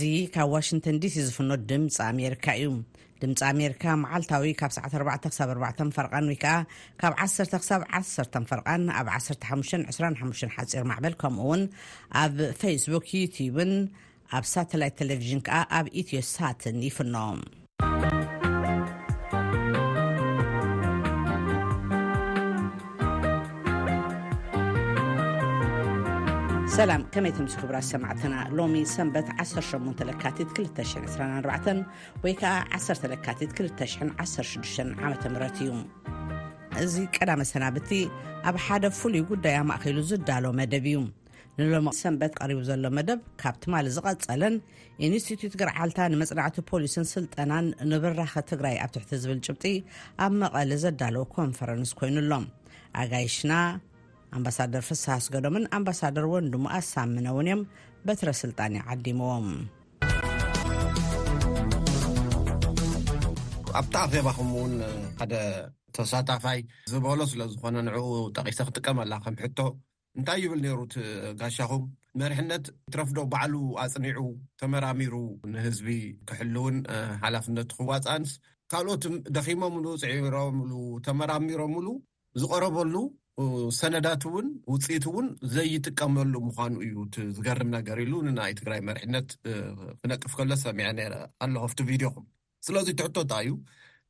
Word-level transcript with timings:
እዚ 0.00 0.10
ካብ 0.34 0.50
ዋሽንተን 0.52 0.96
ዲሲ 1.02 1.14
ዝፍኖ 1.26 1.50
ድምፂ 1.70 1.96
ኣሜሪካ 2.10 2.46
እዩ 2.60 2.68
ድምፂ 3.22 3.36
ኣሜሪካ 3.52 3.84
መዓልታዊ 4.02 4.52
ካብ 4.60 4.72
ሰዕ4 4.76 5.26
ሳ4 5.36 5.90
ፈርቓን 5.96 6.28
ወይከዓ 6.32 6.52
ካብ 7.00 7.12
1 7.24 7.68
ሳብ 7.68 7.82
1ሰ 7.98 8.14
ፈርቓን 8.52 8.84
ኣብ 9.00 9.08
1525 9.16 10.56
ሓፂር 10.56 10.84
ማዕበል 10.92 11.16
ከምኡውን 11.22 11.62
ኣብ 12.22 12.38
ፌስቡክ 12.62 13.06
ዩቲብን 13.20 13.74
ኣብ 14.38 14.46
ሳተላይት 14.52 14.96
ቴሌቭዥን 15.02 15.42
ከዓ 15.48 15.60
ኣብ 15.80 15.86
ኢትዮ 16.02 16.22
ሳትን 16.34 16.78
ይፍኖ 16.88 17.16
ሰላ 26.80 26.94
ከመይ 27.14 27.32
ምስ 27.44 27.54
ክቡራ 27.60 27.78
ሰማዕትና 27.88 28.34
ሎሚ 28.58 28.74
ሰበት 28.92 29.26
18 29.42 29.98
ለካቲ224 30.08 31.66
ወይዓ 32.24 32.42
1 32.78 33.02
ለካ216 33.12 35.02
ዓም 35.08 35.36
እዩ 35.48 35.72
እዚ 36.84 36.94
ቀዳመ 37.16 37.42
ሰናብቲ 37.50 37.90
ኣብ 38.50 38.56
ሓደ 38.66 38.84
ፍሉይ 38.98 39.22
ጉዳይ 39.32 39.56
ኣማእኪሉ 39.62 39.98
ዝዳሎ 40.10 40.44
መደብ 40.60 40.86
እዩ 40.92 41.02
ንሎ 41.58 41.74
ሰንበት 42.00 42.32
ቀሪቡ 42.40 42.60
ዘሎ 42.70 42.84
መደብ 43.00 43.20
ካብቲማ 43.42 43.74
ዝቐፀለን 43.98 44.56
ኢንስቲትት 45.10 45.56
ግርዓልታ 45.64 45.98
ንመፅናዕቲ 46.14 46.56
ፖሊስን 46.72 47.08
ስልጠናን 47.14 47.68
ንብራኽ 47.92 48.34
ትግራይ 48.52 48.78
ኣብ 48.86 48.90
ትሕቲ 48.96 49.12
ዝብል 49.26 49.40
ጭብጢ 49.48 49.74
ኣብ 50.26 50.32
መቐሊ 50.44 50.72
ዘዳለ 50.86 51.18
ኮንፈረንስ 51.38 51.92
ኮይኑሎም 52.00 52.46
ኣጋይሽና 53.04 53.52
ኣምባሳደር 54.38 54.82
ፍስሓስገዶምን 54.88 55.64
ኣምባሳደር 55.76 56.26
ወንድሙ 56.34 56.64
ኣስሳምነእውን 56.78 57.48
እዮም 57.50 57.62
በትረስልጣን 58.06 58.74
ይዓዲሞዎም 58.78 59.48
ኣብታ 63.80 63.94
ኣኼባኹም 64.06 64.48
እውን 64.54 64.72
ሓደ 65.20 65.34
ተሳታፋይ 65.96 66.58
ዝበሎ 66.92 67.20
ስለ 67.32 67.40
ዝኾነ 67.52 67.76
ንዕኡ 67.88 68.06
ጠቒሰ 68.36 68.58
ክጥቀመላ 68.68 69.12
ከም 69.24 69.36
ሕቶ 69.44 69.58
እንታይ 70.18 70.38
ይብል 70.44 70.60
ነሩት 70.66 70.94
ጋሻኹም 71.40 71.82
መርሕነት 72.20 72.64
እትረፍዶ 72.88 73.18
ባዕሉ 73.32 73.54
ኣፅኒዑ 73.82 74.20
ተመራሚሩ 74.60 75.14
ንህዝቢ 75.54 75.88
ክሕል 76.28 76.54
እውን 76.60 76.76
ሓላፍነት 77.24 77.70
ክዋፃንስ 77.78 78.32
ካልኦት 78.72 79.04
ደኺሞምሉ 79.36 79.86
ፅዕብሮምሉ 80.04 80.72
ተመራሚሮምሉ 81.06 81.86
ዝቐረበሉ 82.40 82.94
ሰነዳት 83.80 84.22
እውን 84.28 84.46
ውፅኢት 84.72 85.04
እውን 85.10 85.26
ዘይጥቀመሉ 85.54 86.32
ምኳኑ 86.48 86.72
እዩ 86.86 86.94
ዝገርም 87.36 87.68
ነገር 87.76 87.98
ኢሉ 88.04 88.12
ንናይ 88.26 88.52
ትግራይ 88.58 88.80
መርሕነት 88.88 89.28
ክነቅፍ 90.00 90.32
ከሎ 90.40 90.50
ሰሚዐ 90.64 90.88
ነረ 90.98 91.14
ኣለፍቲ 91.46 91.78
ቪድዮኹም 91.90 92.26
ስለዚይ 92.66 92.96
ትሕቶጣ 93.00 93.32
እዩ 93.44 93.52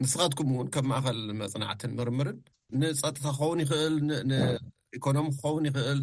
ንስኻትኩም 0.02 0.50
እውን 0.54 0.68
ከም 0.74 0.86
ማእኸል 0.92 1.20
መፅናዕትን 1.42 1.92
ምርምርን 2.00 2.38
ንፀጥታ 2.80 3.24
ክኸውን 3.36 3.60
ይኽእል 3.64 3.94
ንኢኮኖሚ 4.30 5.26
ክኸውን 5.36 5.64
ይኽእል 5.70 6.00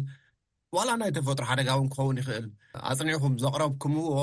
ዋላ 0.76 0.88
ናይ 1.00 1.10
ተፈጥሮ 1.16 1.44
ሓደጋ 1.50 1.68
እውን 1.78 1.88
ክኸውን 1.94 2.18
ይኽእል 2.22 2.46
ኣፅኒዕኹም 2.92 3.34
ዘቕረብኩም 3.44 3.94
ዎ 4.06 4.18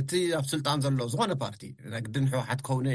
እቲ 0.00 0.10
ኣብ 0.38 0.44
ስልጣን 0.52 0.82
ዘሎዎ 0.84 1.06
ዝኮነ 1.12 1.32
ፓርቲ 1.44 1.62
ነግድን 1.94 2.26
ሕወሓት 2.32 2.60
ክኸውነ 2.66 2.86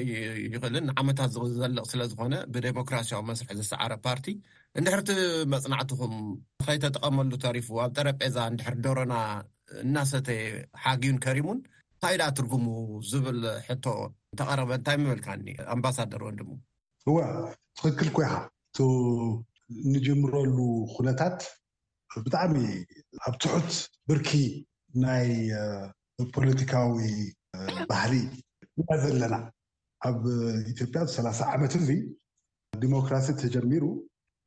ይኽእልን 0.53 0.85
ንዓመታት 0.91 1.31
ዘልቕ 1.61 1.83
ስለ 1.93 2.01
ዝኾነ 2.13 2.33
ብዴሞክራስያዊ 2.53 3.21
መስርሒ 3.29 3.55
ዝሰዓረ 3.59 3.93
ፓርቲ 4.07 4.33
እንድሕርቲ 4.79 5.09
መፅናዕትኹም 5.51 6.11
ከይተጠቀመሉ 6.65 7.29
ተሪፉ 7.45 7.67
ኣብ 7.83 7.91
ጠረጴዛ 7.99 8.35
እንድሕሪ 8.51 8.75
ደሮና 8.85 9.13
እናሰተ 9.83 10.27
ሓጊዩን 10.83 11.17
ከሪሙን 11.23 11.59
ታኢ 12.01 12.15
ዳ 12.21 12.25
ትርጉሙ 12.37 12.65
ዝብል 13.09 13.39
ሕቶ 13.67 13.85
ተቐረበ 14.39 14.69
እንታይ 14.79 14.97
ምምልካኒ 15.01 15.47
ኣምባሳደር 15.75 16.21
እወን 16.23 16.35
ድሞ 16.39 16.51
እወ 17.09 17.15
ትኽክል 17.79 18.09
ኮይኻ 18.17 18.33
እ 18.83 18.85
ንጅምረሉ 19.93 20.57
ኩነታት 20.95 21.39
ብጣዕሚ 22.25 22.55
ኣብ 23.27 23.33
ትሑት 23.43 23.71
ብርኪ 24.09 24.29
ናይ 25.05 25.27
ፖለቲካዊ 26.35 27.09
ባህሊ 27.89 28.13
እና 28.81 28.89
ዘለና 29.05 29.35
ኣብ 30.09 30.21
ኢትዮጵያ 30.73 31.01
ሰላሳ 31.15 31.39
ዓመት 31.55 31.73
እ 31.79 31.97
ዲሞክራሲ 32.85 33.27
ተጀሚሩ 33.43 33.83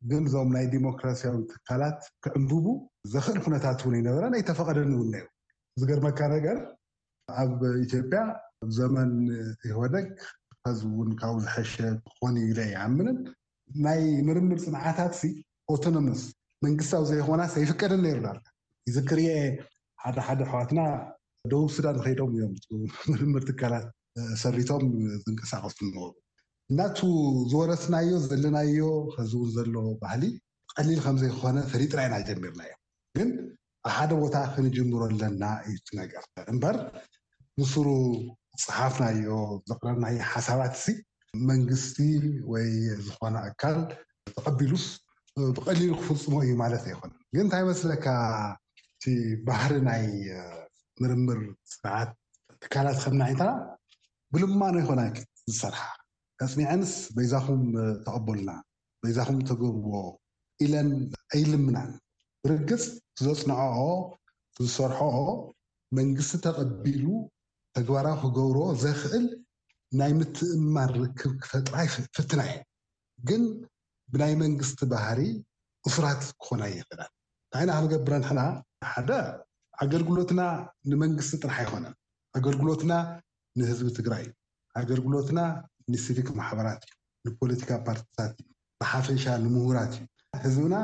ግን 0.08 0.22
እዞም 0.28 0.50
ናይ 0.56 0.66
ዲሞክራስያዊ 0.74 1.34
ትካላት 1.52 1.98
ክዕንብቡ 2.24 2.66
ዘክእል 3.12 3.38
ኩነታት 3.44 3.80
እውን 3.84 3.94
ይነበረን 4.00 4.34
ኣይተፈቀደንብልዩ 4.38 5.24
እዚ 5.76 5.82
ገርመካ 5.90 6.18
ነገር 6.34 6.58
ኣብ 7.40 7.56
ኢትዮጵያ 7.86 8.20
ዘመን 8.78 9.10
ይወደግ 9.70 10.06
ከዚ 10.64 10.80
እውን 10.92 11.10
ካብኡ 11.20 11.36
ዝሓሸ 11.44 11.74
ክኮን 12.06 12.34
ኢ 12.44 12.46
ለ 12.58 12.60
ይዓምንን 12.72 13.18
ናይ 13.86 14.02
ምርምር 14.28 14.58
ፅንዓታት 14.66 15.14
ኦቶኖምስ 15.74 16.22
መንግስታዊ 16.66 17.04
ዘኮናስ 17.20 17.52
ኣይፍቀደ 17.60 17.92
ኒይሩዳር 18.04 18.38
እዚ 18.88 18.96
ክርኤ 19.10 19.28
ሓደሓደ 20.04 20.40
ኣሕዋትና 20.46 20.80
ደቡብ 21.50 21.70
ስዳን 21.76 21.98
ከይዶም 22.06 22.32
እዮም 22.38 22.54
ምርምር 23.12 23.42
ትካላት 23.50 23.86
ሰሪቶም 24.44 24.84
ዝንቀሳቀሱ 25.24 25.76
ን 25.86 25.92
እናቱ 26.72 26.98
ዝወረስናዮ 27.50 28.10
ዘለናዮ 28.24 28.76
ከዚ 29.14 29.30
እውን 29.36 29.48
ዘሎ 29.54 29.74
ባህሊ 30.02 30.22
ቀሊል 30.74 31.00
ከምዘይኾነ 31.04 31.56
ፍሪጥራኢና 31.70 32.16
ጀሚርና 32.28 32.60
እዮ 32.66 32.74
ግን 33.18 33.30
ኣብ 33.86 33.88
ሓደ 33.96 34.10
ቦታ 34.20 34.36
ክንጅምሮ 34.52 35.00
ኣለና 35.08 35.42
እዩ 35.68 35.74
ትነገር 35.88 36.22
እምበር 36.52 36.76
ንስሩ 37.60 37.86
ፅሓፍናዮ 38.66 39.28
ዘቅረርናዮ 39.72 40.14
ሓሳባት 40.32 40.74
እ 40.92 40.94
መንግስቲ 41.50 41.98
ወይ 42.52 42.68
ዝኾነ 43.06 43.34
ኣካል 43.50 43.78
ተቐቢሉስ 44.36 44.86
ብቀሊሉ 45.58 45.90
ክፍልፅሞ 46.00 46.34
እዩ 46.44 46.52
ማለት 46.64 46.84
ኣይኮነን 46.90 47.16
ግን 47.36 47.42
እንታይ 47.46 47.64
መስለካ 47.72 48.06
እቲ 48.94 49.04
ባህሪ 49.48 49.72
ናይ 49.88 50.04
ምርምር 51.02 51.40
ስርዓት 51.74 52.12
ትካላት 52.62 53.00
ከምናንታና 53.06 53.50
ብልማኖ 54.34 54.74
ይኮነ 54.84 55.00
ዝሰርሓ 55.50 55.82
ኣፅሚዐንስ 56.44 56.92
በዛኹም 57.16 57.62
ተቐበልና 58.04 58.50
በዛኹም 59.02 59.38
ተገብዎ 59.48 59.94
ኢለን 60.64 60.88
ኣይልምናን 61.34 61.90
ብርግፅ 62.44 62.84
ዘፅንዐኦ 63.26 63.78
ዝሰርሐኦ 64.58 65.18
መንግስቲ 65.98 66.38
ተቐቢሉ 66.46 67.04
ተግባራዊ 67.76 68.16
ክገብሮ 68.22 68.58
ዘኽእል 68.82 69.26
ናይ 70.00 70.12
ምትእማን 70.18 70.90
ርክብ 70.98 71.32
ክፈጥራ 71.42 71.76
ፍትና 72.16 72.40
እየ 72.50 72.58
ግን 73.28 73.42
ብናይ 74.12 74.34
መንግስቲ 74.42 74.80
ባህሪ 74.92 75.20
እሱራት 75.88 76.22
ክኾነ 76.42 76.62
ይኽእለን 76.72 77.10
እንታይና 77.12 77.70
ክንገብረ 77.84 78.12
ንሕና 78.22 78.40
ሓደ 78.92 79.10
ኣገልግሎትና 79.84 80.40
ንመንግስቲ 80.92 81.32
ጥራሕ 81.42 81.58
ኣይኮነን 81.62 81.94
ኣገልግሎትና 82.38 82.92
ንህዝቢ 83.58 83.88
ትግራይ 83.98 84.24
ኣገልግሎትና 84.82 85.38
ንሲቪክ 85.92 86.28
ማሕበራት 86.38 86.82
እዩ 86.90 87.26
ንፖለቲካ 87.34 87.70
ፓርትታት 87.86 88.32
እዩ 88.42 88.46
ብሓፈንሻ 88.80 89.24
ንምሁራት 89.44 89.92
እዩ 89.98 90.04
ህዝብና 90.44 90.74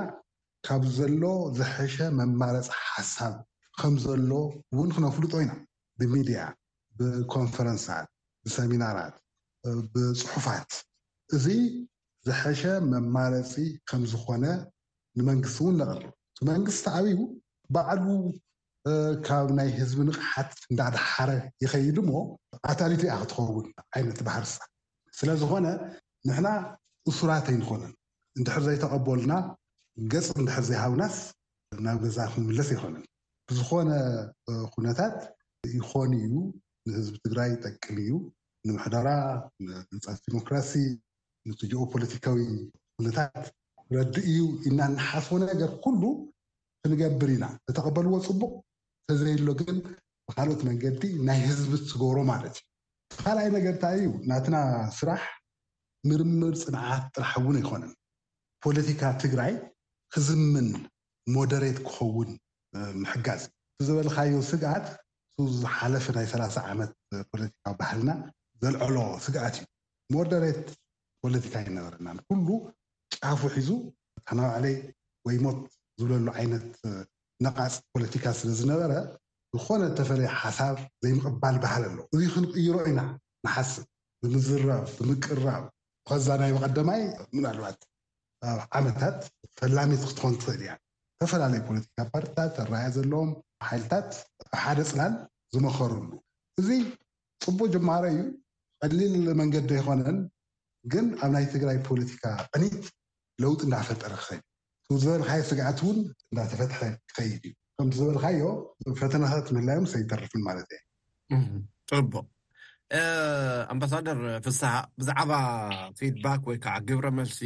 ካብ 0.67 0.83
ዘሎ 0.97 1.23
ዘሓሸ 1.59 1.97
መማረፂ 2.19 2.69
ሓሳብ 2.93 3.35
ከም 3.81 3.95
ዘሎ 4.05 4.31
እውን 4.75 4.89
ክነፍሉጦ 4.95 5.33
ኢና 5.45 5.53
ብሚድያ 6.01 6.39
ብኮንፈረንሳት 6.99 8.09
ብሰሚናራት 8.45 9.15
ብፅሑፋት 9.93 10.71
እዚ 11.37 11.47
ዘሐሸ 12.29 12.63
መማረፂ 12.93 13.53
ከም 13.91 14.03
ዝኾነ 14.13 14.45
ንመንግስቲ 15.19 15.59
እውን 15.67 15.77
ነቐር 15.81 15.97
እቲ 16.07 16.15
መንግስቲ 16.51 16.87
ዓብዩ 16.97 17.17
ባዕሉ 17.75 18.05
ካብ 19.27 19.47
ናይ 19.59 19.69
ህዝቢ 19.81 20.01
ንቕሓት 20.09 20.51
እንዳዳሓረ 20.71 21.31
ይኸይድ 21.65 21.97
ሞ 22.09 22.13
ኣታሊትኣ 22.73 23.15
ክትኸውን 23.21 23.67
ዓይነት 23.97 24.19
ባህር 24.27 24.45
ስለ 25.19 25.29
ዝኾነ 25.41 25.67
ንሕና 26.29 26.49
እሱራት 27.11 27.47
ኣይንኾነን 27.53 27.93
እንድሕር 28.39 28.63
ዘይተቀበሉና 28.67 29.33
ገፅ 30.13 30.27
እንድሕር 30.41 30.65
ዘይሃብናስ 30.71 31.17
ናብ 31.85 31.97
ገዛ 32.05 32.19
ምምለስ 32.33 32.69
ኣይኮነን 32.75 33.05
ብዝኾነ 33.51 33.89
ኩነታት 34.75 35.17
ይኮን 35.77 36.11
እዩ 36.21 36.33
ንህዝቢ 36.89 37.15
ትግራይ 37.25 37.51
ጠቅም 37.65 37.97
እዩ 38.05 38.13
ንምሕዳራ 38.69 39.09
ንህንፃት 39.67 40.19
ዲሞክራሲ 40.27 40.73
ንትጅኡ 41.49 41.81
ፖለቲካዊ 41.93 42.39
ኩነታት 42.99 43.45
ረዲ 43.97 44.15
እዩ 44.31 44.41
ኢና 44.69 44.81
ናሓስዎ 44.97 45.33
ነገር 45.51 45.73
ኩሉ 45.85 46.03
ክንገብር 46.83 47.31
ኢና 47.37 47.45
ዘተቐበልዎ 47.67 48.15
ፅቡቅ 48.29 48.53
ተዘየሎ 49.09 49.49
ግን 49.63 49.77
ብካልኦት 50.29 50.61
መንገዲ 50.69 51.03
ናይ 51.29 51.39
ህዝቢ 51.49 51.73
ትገብሮ 51.91 52.19
ማለት 52.35 52.57
እዩ 52.61 52.76
ካልኣይ 53.23 53.49
ነገርንታ 53.57 53.85
እዩ 53.99 54.07
ናትና 54.31 54.57
ስራሕ 54.99 55.23
ምርምር 56.09 56.55
ፅንዓት 56.65 57.03
ጥራሕ 57.17 57.33
እውን 57.41 57.57
ኣይኮነን 57.61 57.93
ፖለቲካ 58.65 59.03
ትግራይ 59.23 59.53
ክዝምን 60.15 60.69
ሞደሬት 61.35 61.79
ክኸውን 61.87 62.31
ምሕጋዝ 63.03 63.43
ዩ 63.49 63.53
እቲዝበልካዮ 63.79 64.35
ስግኣት 64.51 64.87
ን 65.43 65.47
ዝሓለፈ 65.61 66.05
ናይ 66.17 66.27
3ላ0 66.33 66.65
ዓመት 66.73 66.91
ፖለቲካ 67.31 67.67
ባህልና 67.81 68.11
ዘልዐሎ 68.65 68.97
ስግኣት 69.27 69.55
እዩ 69.61 69.67
ሞደሬት 70.17 70.61
ፖለቲካ 71.25 71.55
ይነበረና 71.67 72.09
ኩሉ 72.29 72.49
ጫፉ 73.17 73.41
ሒዙ 73.57 73.71
ሓናባዕለ 74.31 74.67
ወይ 75.29 75.37
ሞት 75.45 75.61
ዝብለሉ 76.01 76.27
ዓይነት 76.39 76.69
ነቃፅ 77.47 77.75
ፖለቲካ 77.95 78.25
ስለዝነበረ 78.41 78.93
ዝኾነ 79.55 79.81
ዝተፈለየ 79.91 80.29
ሓሳብ 80.43 80.77
ዘይምቅባል 81.03 81.57
ባሃል 81.63 81.83
ኣሎዎ 81.89 82.03
እዚ 82.15 82.23
ክንቅይሮ 82.35 82.75
ኢና 82.91 83.01
ንሓስብ 83.45 83.85
ብምዝራብ 84.21 84.85
ብምቅራብ 84.99 85.65
ብከዛ 85.71 86.27
ናይ 86.41 86.53
ብቐደማይ 86.57 87.03
ምንልባት 87.35 87.79
ኣብ 88.51 88.59
ዓመታት 88.79 89.19
ፈላሚት 89.59 90.03
ክትኾን 90.09 90.35
ትኽእል 90.41 90.61
እያ 90.65 90.73
ዝተፈላለዩ 91.17 91.61
ፖለቲካ 91.69 91.97
ፓርቲታት 92.13 92.55
ኣረኣየ 92.65 92.87
ዘለዎም 92.97 93.31
ሓይልታት 93.69 94.09
ኣብ 94.53 94.57
ሓደ 94.63 94.79
ፅላል 94.91 95.15
ዝመኸሩሉ 95.55 96.11
እዚ 96.63 96.69
ፅቡቅ 97.45 97.69
ጅማሮ 97.77 98.05
እዩ 98.13 98.21
ቀሊል 98.83 99.15
መንገዲ 99.41 99.67
ዘይኮነን 99.75 100.19
ግን 100.93 101.07
ኣብ 101.23 101.31
ናይ 101.37 101.47
ትግራይ 101.55 101.79
ፖለቲካ 101.89 102.23
ቅኒት 102.53 102.79
ለውጢ 103.45 103.61
እንዳፈጠረ 103.69 104.13
ክክእል 104.21 104.43
እ 104.91 104.99
ዝበል 105.05 105.23
ካየ 105.29 105.41
ስግዓት 105.51 105.79
እውን 105.85 105.99
እንዳተፈትሐ 106.31 106.81
ክኸይድ 107.11 107.45
እዩ 107.49 107.55
ከምቲ 107.79 107.93
ዝበልካዮ 108.01 108.39
ፈተናታት 108.99 109.43
ትምህላዮም 109.49 109.87
ስኣይተርፍን 109.93 110.43
ማለት 110.47 110.71
እዩ 111.95 112.01
ቡቅ 112.13 112.25
ኣምባሳደር 113.73 114.21
ፍሳሓ 114.45 114.75
ብዛዕባ 115.01 115.33
ፌትባክ 115.99 116.43
ወይከዓ 116.51 116.75
ግብረ 116.89 117.07
መልሲ 117.19 117.39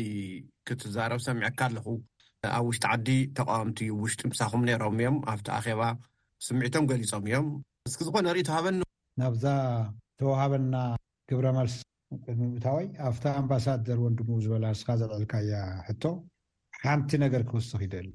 ክትዛረብ 0.69 1.21
ሰሚዐካ 1.27 1.61
ኣለኹ 1.69 1.87
ኣብ 2.59 2.65
ውሽጢ 2.69 2.85
ዓዲ 2.93 3.09
ተቃዋምቲ 3.39 3.79
ውሽጢ 4.03 4.23
ምሳኩም 4.33 4.63
ነይሮም 4.69 4.97
እዮም 5.03 5.17
ኣብቲ 5.35 5.49
ኣኼባ 5.59 5.83
ስምዒቶም 6.47 6.85
ገሊፆም 6.93 7.25
እዮም 7.31 7.49
እስኪ 7.91 8.01
ዝኮነ 8.07 8.27
ርእተሃበኒ 8.39 8.77
ናብዛ 9.23 9.45
ተወሃበና 10.21 10.75
ግብረ 11.31 11.47
መልሲ 11.61 11.77
ምእታወይ 12.55 12.89
ኣብታ 13.11 13.25
ኣምባሳደር 13.43 13.99
ወንድም 14.07 14.31
ዝበላስካ 14.47 14.89
ዘልዕልካ 15.03 15.33
እያ 15.47 15.57
ሕቶ 15.89 16.03
ሓንቲ 16.87 17.11
ነገር 17.25 17.43
ክውስኽ 17.51 17.81
ይደሊ 17.89 18.09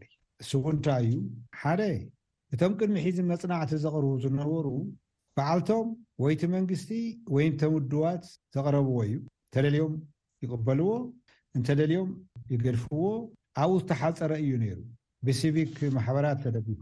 ስቡንታይ 0.51 1.05
እዩ 1.09 1.17
ሓደ 1.61 1.81
እቶም 2.55 2.73
ቅድሚ 2.79 2.95
ሒዚ 3.05 3.17
መፅናዕቲ 3.31 3.71
ዘቕርቡ 3.83 4.07
ዝነበሩ 4.23 4.67
በዓልቶም 5.37 5.87
ወይቲ 6.23 6.41
መንግስቲ 6.55 6.89
ወይን 7.35 7.53
ተምድዋት 7.61 8.23
ዘቕረብዎ 8.55 8.97
እዩ 9.07 9.15
እተደልዮም 9.49 9.95
ይቕበልዎ 10.43 10.91
እንተደልዮም 11.57 12.09
ይገድፍዎ 12.53 13.01
ኣብኡ 13.61 13.73
ዝተሓፀረ 13.81 14.31
እዩ 14.43 14.51
ነይሩ 14.63 14.79
ብሲቪክ 15.27 15.75
ማሕበራት 15.97 16.39
ተደቂፉ 16.45 16.81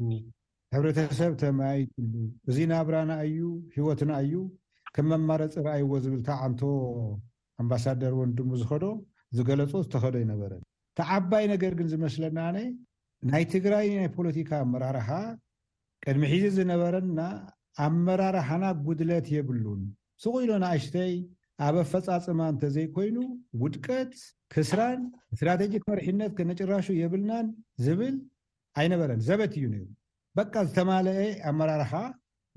ሕብረተሰብ 0.75 1.33
ተማያይትሉ 1.44 2.13
እዚ 2.50 2.57
ናብራና 2.71 3.12
እዩ 3.27 3.39
ሂወትና 3.75 4.12
እዩ 4.25 4.36
ከም 4.95 5.07
መማረፂ 5.12 5.54
ረኣይዎ 5.68 5.92
ዝብልታ 6.06 6.30
ዓንቶ 6.45 6.62
ኣምባሳደር 7.62 8.13
ወንድሙ 8.21 8.50
ዝከዶ 8.62 8.86
ዝገለፆ 9.38 9.71
ዝተኸዶ 9.86 10.15
ይነበረን 10.25 10.63
እተዓባይ 10.94 11.45
ነገር 11.54 11.71
ግን 11.80 11.88
ዝመስለናኣነ 11.94 12.57
ናይ 13.31 13.44
ትግራይ 13.52 13.88
ናይ 14.00 14.08
ፖለቲካ 14.18 14.50
ኣመራርሓ 14.66 15.08
ቅድሚ 16.04 16.24
ሒዚ 16.31 16.46
ዝነበረና 16.56 17.20
ኣመራርሓና 17.86 18.64
ጉድለት 18.88 19.28
የብሉን 19.36 19.81
ዝኮኢሎናእሽተይ 20.24 21.14
ኣበ 21.68 21.75
ፈፃፅማ 21.92 22.40
እንተዘይኮይኑ 22.54 23.18
ውድቀት 23.62 24.14
ክስራን 24.54 25.02
እስትራቴጂክ 25.34 25.84
መርሒነት 25.92 26.31
ክነጭራሹ 26.38 26.86
የብልናን 27.02 27.48
ዝብል 27.86 28.16
ኣይነበረን 28.81 29.22
ዘበት 29.30 29.54
እዩ 29.60 29.66
ዩ 29.80 29.84
በቃ 30.40 30.54
ዝተማለአ 30.68 31.20
ኣመራርሓ 31.52 31.94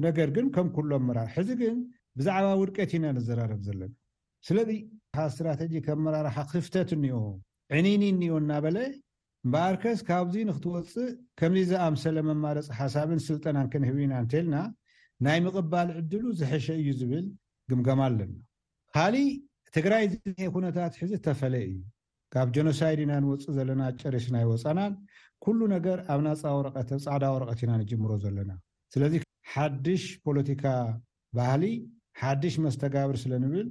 ነገር 0.05 0.29
ግን 0.37 0.47
ከም 0.55 0.69
ኩሎም 0.77 1.05
መራርሒ 1.09 1.33
ሕዚ 1.37 1.49
ግን 1.63 1.77
ብዛዕባ 2.19 2.51
ውድቀት 2.63 2.91
ኢና 2.97 3.07
ነዘራርብ 3.19 3.61
ዘለና 3.69 3.93
ስለዚ 4.49 4.71
እስትራቴጂክ 5.31 5.87
ኣመራርሓ 5.97 6.37
ክፍተት 6.53 6.91
እኒኦ 6.99 7.19
ዕኒኒ 7.77 8.03
እኒኦ 8.15 8.35
እናበለ 8.43 8.77
እምበኣርከስ 9.47 9.99
ካብዚ 10.07 10.35
ንክትወፅእ 10.47 11.11
ከምዚ 11.39 11.67
ዝኣምሰለ 11.71 12.17
መማለፂ 12.29 12.65
ሓሳብን 12.79 13.21
ስልጠናን 13.27 13.67
ክንህብ 13.73 13.97
ኢና 14.05 14.13
እንተልና 14.23 14.55
ናይ 15.27 15.39
ምቅባል 15.45 15.89
ዕድሉ 15.99 16.25
ዝሕሸ 16.41 16.67
እዩ 16.81 16.89
ዝብል 17.01 17.27
ግምገማ 17.71 18.01
ኣለና 18.07 18.33
ካሊእ 18.95 19.29
ትግራይ 19.77 20.05
ዝኒሀ 20.13 20.47
ኩነታት 20.57 20.95
ሕዚ 21.03 21.13
ተፈለ 21.27 21.55
እዩ 21.69 21.79
ካብ 22.35 22.49
ጀኖሳይድ 22.57 23.01
ኢና 23.05 23.13
ንወፅእ 23.25 23.55
ዘለና 23.59 23.83
ጨርሽና 24.01 24.37
ይወፃናን 24.45 24.93
ኩሉ 25.45 25.61
ነገር 25.77 25.99
ኣብ 26.15 26.21
ናፃ 26.27 26.43
ወረቀኣብፃዕዳ 26.59 27.25
ወረቀትኢና 27.37 27.73
ንጅምሮ 27.83 28.11
ዘለና 28.27 28.51
ስለዚ 28.95 29.15
ሓድሽ 29.55 30.05
ፖለቲካ 30.27 30.65
ባህሊ 31.39 31.65
ሓድሽ 32.23 32.55
መስተጋብር 32.67 33.17
ስለ 33.25 33.33
ንብል 33.45 33.69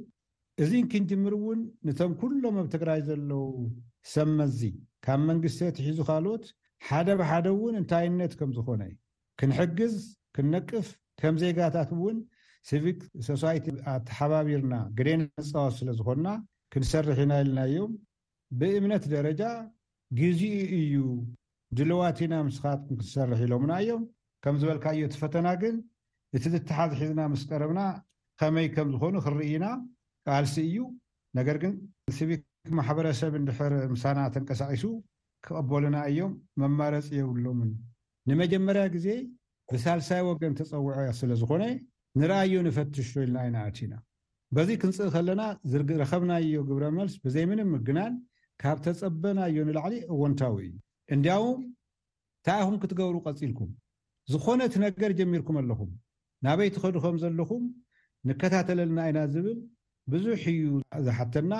እዚን 0.63 0.85
ክንጅምር 0.93 1.33
እውን 1.41 1.61
ነቶም 1.87 2.11
ኩሎም 2.21 2.57
ኣብ 2.63 2.67
ትግራይ 2.75 2.99
ዘለው 3.09 3.45
ሰመዚ 4.15 4.59
ካብ 5.07 5.19
መንግስተት 5.29 5.75
ሒዙ 5.85 5.97
ካልኦት 6.07 6.45
ሓደ 6.87 7.07
ብሓደ 7.19 7.45
እውን 7.55 7.75
እንታይነት 7.81 8.31
ከም 8.39 8.51
ዝኮነ 8.57 8.83
ክንሕግዝ 9.39 9.95
ክንነቅፍ 10.35 10.87
ከም 11.21 11.35
ዜጋታት 11.41 11.89
እውን 11.97 12.17
ስቪክ 12.69 12.99
ሶሳይቲኣትሓባቢርና 13.27 14.73
ግደን 14.97 15.21
ፃወት 15.51 15.75
ስለዝኮንና 15.79 16.29
ክንሰርሕ 16.75 17.17
ኢና 17.25 17.33
ኢለና 17.43 17.59
እዮም 17.71 17.91
ብእምነት 18.59 19.03
ደረጃ 19.15 19.43
ግዚኡ 20.19 20.57
እዩ 20.79 20.95
ድልዋትና 21.77 22.33
ምስኻጥክሰርሕ 22.47 23.39
ኢሎምና 23.47 23.71
እዮም 23.83 24.03
ከም 24.45 24.57
ዝበልካ 24.61 24.85
እዮ 24.97 25.05
ተፈተና 25.13 25.47
ግን 25.61 25.75
እቲ 26.37 26.43
ዝተሓዝሒዝና 26.55 27.21
ምስ 27.33 27.43
ቀረብና 27.51 27.81
ከመይ 28.41 28.67
ከም 28.75 28.89
ዝኮኑ 28.95 29.15
ክንርኢና 29.25 29.67
ኣልሲ 30.37 30.55
እዩ 30.69 30.77
ነገር 31.39 31.55
ግንቪክ 31.63 32.41
እ 32.69 32.71
ማሕበረሰብ 32.77 33.33
እንድሕር 33.39 33.73
ምሳና 33.93 34.19
ተንቀሳዒሱ 34.35 34.83
ክቐበሉና 35.45 35.97
እዮም 36.11 36.31
መማረፂ 36.61 37.05
የብሎምን 37.17 37.71
ንመጀመርያ 38.29 38.83
ግዜ 38.95 39.07
ብሳልሳይ 39.73 40.21
ወገን 40.29 40.53
ተፀውዖ 40.59 40.97
ስለዝኮነ 41.19 41.63
ንርኣዮ 42.21 42.55
ንፈትሽ 42.67 43.07
ቶኢልና 43.15 43.37
ኢና 43.47 43.57
ኣት 43.67 43.77
ኢና 43.85 43.93
በዚ 44.55 44.69
ክንፅእ 44.81 45.09
ከለና 45.15 45.43
ዝረከብናዮ 45.71 46.59
ግብረ 46.69 46.83
መልስ 46.97 47.15
ብዘይምን 47.25 47.61
ምግናን 47.73 48.13
ካብ 48.63 48.77
ተፀበናዮ 48.85 49.55
ንላዕሊ 49.69 49.95
እወንታዊ 50.15 50.55
እዩ 50.69 50.73
እንድያውም 51.15 51.61
እንታኢኹም 51.69 52.75
ክትገብሩ 52.83 53.15
ቀፂልኩም 53.27 53.71
ዝኾነ 54.33 54.59
እቲ 54.69 54.75
ነገር 54.87 55.11
ጀሚርኩም 55.19 55.57
ኣለኹም 55.63 55.89
ናበይቲኸዱ 56.47 56.95
ከም 57.05 57.17
ዘለኩም 57.25 57.63
ንከታተለልና 58.29 58.99
እኢና 59.07 59.19
ዝብል 59.35 59.57
ብዙሕ 60.13 60.43
እዩ 60.57 60.65
ዝሓተና 61.07 61.53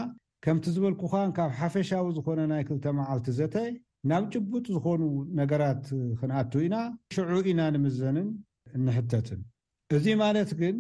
ከምቲ 0.45 0.65
ዝበልኩኻን 0.73 1.29
ካብ 1.35 1.51
ሓፈሻዊ 1.59 2.07
ዝኮነ 2.15 2.39
ናይ 2.51 2.61
ክልተመዓልቲ 2.69 3.29
ዘተይ 3.37 3.69
ናብ 4.09 4.23
ጭቡጥ 4.33 4.65
ዝኮኑ 4.75 5.01
ነገራት 5.39 5.83
ክንኣትዉ 6.19 6.61
ኢና 6.67 6.77
ሽዑ 7.15 7.31
ኢና 7.51 7.61
ንምዘንን 7.75 8.27
ንሕተትን 8.87 9.41
እዚ 9.97 10.05
ማለት 10.23 10.49
ግን 10.61 10.75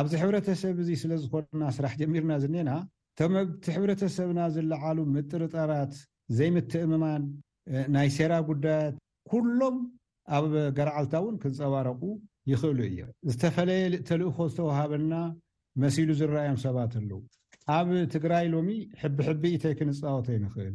ኣብዚ 0.00 0.12
ሕብረተሰብ 0.22 0.78
ዚ 0.86 0.96
ስለ 1.02 1.12
ዝኮና 1.24 1.62
ስራሕ 1.78 1.92
ጀሚርና 2.02 2.32
ዝኔና 2.44 2.70
እቶም 3.14 3.34
ኣብቲ 3.42 3.66
ሕብረተሰብና 3.76 4.40
ዝለዓሉ 4.54 4.98
ምጥርጠራት 5.16 5.92
ዘይምትእምማን 6.40 7.22
ናይ 7.96 8.08
ሴራ 8.16 8.32
ጉዳያት 8.48 8.96
ኩሎም 9.32 9.76
ኣብ 10.36 10.44
ገርዓልታ 10.78 11.14
እውን 11.24 11.36
ክንፀባረቁ 11.42 12.02
ይኽእሉ 12.52 12.78
እዮ 12.90 12.98
ዝተፈለየ 13.32 13.82
ልእተልእኮ 13.94 14.38
ዝተዋሃበና 14.52 15.14
መሲሉ 15.84 16.08
ዝረኣዮም 16.22 16.58
ሰባት 16.66 16.92
ኣለው 17.00 17.20
ኣብ 17.72 17.88
ትግራይ 18.12 18.46
ሎሚ 18.54 18.68
ሕቢሕቢ 19.00 19.42
ኢተይ 19.56 19.74
ክንፃወቶ 19.78 20.26
ይንክእል 20.36 20.74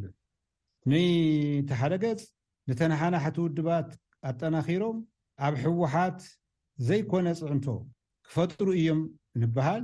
ንቲ 0.89 1.69
ሓደ 1.79 1.93
ገፅ 2.03 2.21
ንተናሓናሕቲ 2.69 3.37
ውድባት 3.45 3.89
ኣጠናኪሮም 4.29 4.97
ኣብ 5.45 5.53
ሕወሓት 5.63 6.19
ዘይኮነ 6.87 7.27
ፅዕንቶ 7.39 7.65
ክፈጥሩ 8.27 8.67
እዮም 8.79 9.01
ንበሃል 9.41 9.83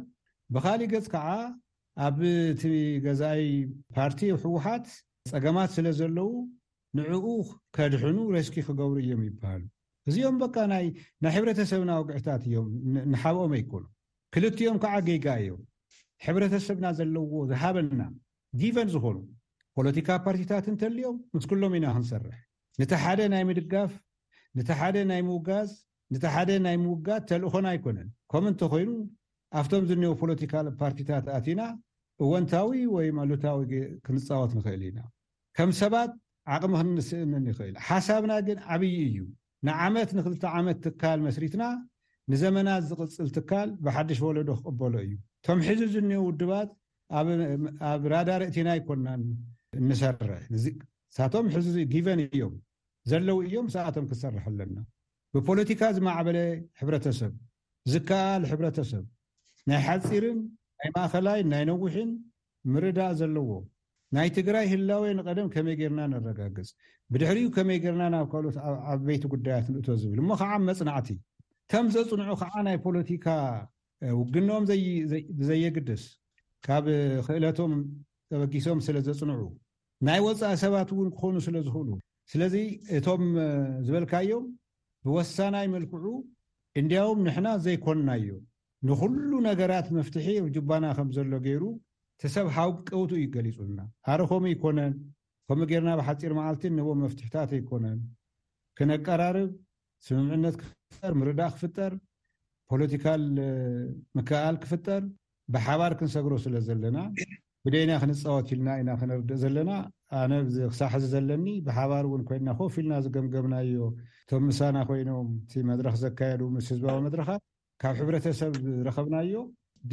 ብካሊእ 0.54 0.90
ገፅ 0.94 1.06
ከዓ 1.14 1.28
ኣብ 2.06 2.18
እቲ 2.54 2.64
ገዛይ 3.06 3.44
ፓርቲ 3.98 4.20
ብ 4.36 4.42
ሕወሓት 4.46 4.88
ፀገማት 5.32 5.70
ስለ 5.76 5.88
ዘለው 6.00 6.32
ንዕኡ 7.00 7.26
ከድሕኑ 7.76 8.18
ረስኪ 8.38 8.56
ክገብሩ 8.68 8.96
እዮም 9.04 9.22
ይበሃል 9.28 9.64
እዚኦም 10.10 10.36
በካ 10.42 10.56
ናይ 10.74 10.86
ሕብረተሰብና 11.38 11.92
ወግዒታት 12.02 12.42
እዮም 12.50 12.68
ንሓብኦም 13.14 13.54
ኣይኮኑ 13.60 13.84
ክልትዮም 14.34 14.78
ከዓ 14.84 14.94
ገይጋ 15.08 15.28
እዮም 15.44 15.62
ሕብረተሰብና 16.28 16.86
ዘለዎ 16.98 17.32
ዝሃበና 17.50 18.02
ጊቨን 18.62 18.90
ዝኾኑ 18.94 19.18
ፖለቲካ 19.78 20.08
ፓርቲታት 20.26 20.66
ንተልዮም 20.74 21.18
ምስ 21.36 21.46
ኩሎም 21.52 21.74
ኢና 21.78 21.86
ክንሰርሕ 21.96 22.38
ንቲ 22.82 22.92
ሓደ 23.04 23.20
ናይ 23.34 23.44
ምድጋፍ 23.50 23.92
ንቲ 24.58 24.68
ሓደ 24.82 24.98
ናይ 25.10 25.22
ምውጋዝ 25.30 25.70
ቲ 26.24 26.28
ሓደ 26.36 26.50
ናይ 26.66 26.76
ምውጋድ 26.86 27.22
ተልእኮና 27.30 27.66
ኣይኮነን 27.74 28.10
ከም 28.32 28.46
እንተኮይኑ 28.52 28.92
ኣብቶም 29.60 29.84
ዝንው 29.90 30.14
ፖለቲካ 30.22 30.54
ፓርቲታት 30.82 31.26
ኣትኢና 31.38 31.62
እወንታዊ 32.24 32.70
ወይ 32.96 33.08
መሉታዊ 33.20 33.62
ክንፃወት 34.08 34.52
ንክእል 34.58 34.84
ኢና 34.90 35.00
ከም 35.58 35.72
ሰባት 35.82 36.12
ዓቅሚ 36.56 36.72
ክንስእንን 36.82 37.46
ይኽእል 37.52 37.76
ሓሳብና 37.88 38.34
ግን 38.48 38.58
ዓብይ 38.74 38.96
እዩ 39.10 39.18
ንዓመት 39.70 40.10
ንክልተ 40.20 40.44
ዓመት 40.60 40.80
ትካል 40.86 41.20
መስሪትና 41.28 41.64
ንዘመናት 42.34 42.84
ዝቅፅል 42.92 43.28
ትካል 43.38 43.70
ብሓድሽ 43.86 44.20
ወለዶ 44.28 44.50
ክቅበሎ 44.60 44.94
እዩ 45.08 45.14
ቶም 45.46 45.60
ሕዚ 45.68 45.82
ዝንሀ 45.94 46.14
ውድባት 46.28 46.70
ኣብ 47.92 48.04
ራዳርእቲና 48.14 48.70
ይኮናን 48.78 49.24
ንሰርሕ 49.88 50.40
ሳቶም 51.18 51.46
ሕዚ 51.56 51.68
ጊበን 51.92 52.20
እዮም 52.28 52.54
ዘለው 53.12 53.38
እዮም 53.48 53.68
ሰኣቶም 53.74 54.06
ክሰርሐ 54.12 54.46
ኣለና 54.52 54.78
ብፖለቲካ 55.36 55.82
ዝማዕበለ 55.98 56.38
ሕብረተሰብ 56.82 57.34
ዝከኣል 57.92 58.44
ሕብረተሰብ 58.52 59.04
ናይ 59.70 59.82
ሓፂርን 59.88 60.40
ናይ 60.80 60.90
ማእከላይን 60.96 61.48
ናይ 61.54 61.64
ነዊሒን 61.72 62.10
ምርዳእ 62.74 63.14
ዘለዎ 63.20 63.52
ናይ 64.16 64.30
ትግራይ 64.38 64.66
ህላወ 64.74 65.04
ንቀደም 65.20 65.48
ከመይ 65.54 65.76
ገይርና 65.82 66.02
ነረጋግፅ 66.14 66.70
ብድሕሪ 67.14 67.40
ከመይ 67.56 67.78
ገርና 67.84 68.04
ናብ 68.16 68.26
ካልኦት 68.32 68.58
ኣብበይቲ 68.94 69.24
ጉዳያት 69.34 69.66
ንእቶ 69.76 69.88
ዝብል 70.02 70.20
እሞ 70.24 70.30
ከዓ 70.42 70.52
መፅናዕቲ 70.70 71.10
ከም 71.72 71.86
ዘፅንዑ 71.96 72.32
ከዓ 72.42 72.54
ናይ 72.68 72.78
ፖለቲካ 72.86 73.26
ውግኖም 74.20 74.64
ብዘየግድስ 75.40 76.04
ካብ 76.66 76.86
ክእለቶም 77.26 77.72
ተበጊሶም 78.32 78.80
ስለ 78.88 78.98
ዘፅንዑ 79.08 79.40
ናይ 80.08 80.20
ወፃኢ 80.28 80.54
ሰባት 80.64 80.90
እውን 80.96 81.10
ክኾኑ 81.16 81.36
ስለ 81.46 81.56
ዝክእሉ 81.66 81.90
ስለዚ 82.32 82.56
እቶም 82.98 83.24
ዝበልካዮም 83.88 84.46
ብወሳናይ 85.08 85.68
መልክዑ 85.76 86.06
እንድያውም 86.80 87.20
ንሕና 87.26 87.48
ዘይኮንናዮ 87.66 88.30
ንኩሉ 88.88 89.32
ነገራት 89.50 89.88
መፍትሒ 89.98 90.26
ኣብ 90.40 90.48
ጅባና 90.56 90.86
ከም 90.98 91.10
ዘሎ 91.18 91.32
ገይሩ 91.46 91.64
ተሰብ 92.22 92.48
ሓውቀውቱ 92.56 93.12
እዩገሊፁልና 93.20 93.80
ሃደከም 94.08 94.44
ኣይኮነን 94.50 94.94
ከምኡ 95.50 95.66
ገይርና 95.72 95.92
ብሓፂር 96.00 96.34
መዓልቲ 96.40 96.64
እንቦም 96.72 97.00
መፍትሕታት 97.06 97.52
ኣይኮነን 97.58 98.00
ክነቀራርብ 98.80 99.52
ስምምዕነት 100.08 100.56
ክፍጠር 100.64 101.12
ምርዳእ 101.22 101.52
ክፍጠር 101.56 101.92
ፖለቲካል 102.72 103.22
ምክኣል 104.18 104.56
ክፍጠር 104.64 105.02
ብሓባር 105.54 105.94
ክንሰግሮ 106.00 106.34
ስለ 106.46 106.56
ዘለና 106.68 106.98
ጉደና 107.68 107.92
ክንፃወትኢልና 108.02 108.70
ኢና 108.82 108.90
ክንርድእ 109.02 109.40
ዘለና 109.44 109.72
ኣነ 110.22 110.34
ክሳሕዚ 110.72 111.06
ዘለኒ 111.14 111.46
ብሓባር 111.68 112.04
እውን 112.10 112.24
ኮይና 112.30 112.50
ከፍ 112.60 112.76
ኢልና 112.82 112.94
ዝገምገምናዮ 113.06 113.82
እቶም 114.26 114.44
ምሳና 114.50 114.78
ኮይኖም 114.92 115.28
እቲ 115.46 115.54
መድረክ 115.72 115.96
ዘካየዱ 116.04 116.42
ምስ 116.56 116.68
ህዝባዊ 116.74 116.98
መድረካት 117.08 117.44
ካብ 117.84 117.96
ሕብረተሰብ 118.02 118.54
ዝረከብናዮ 118.78 119.36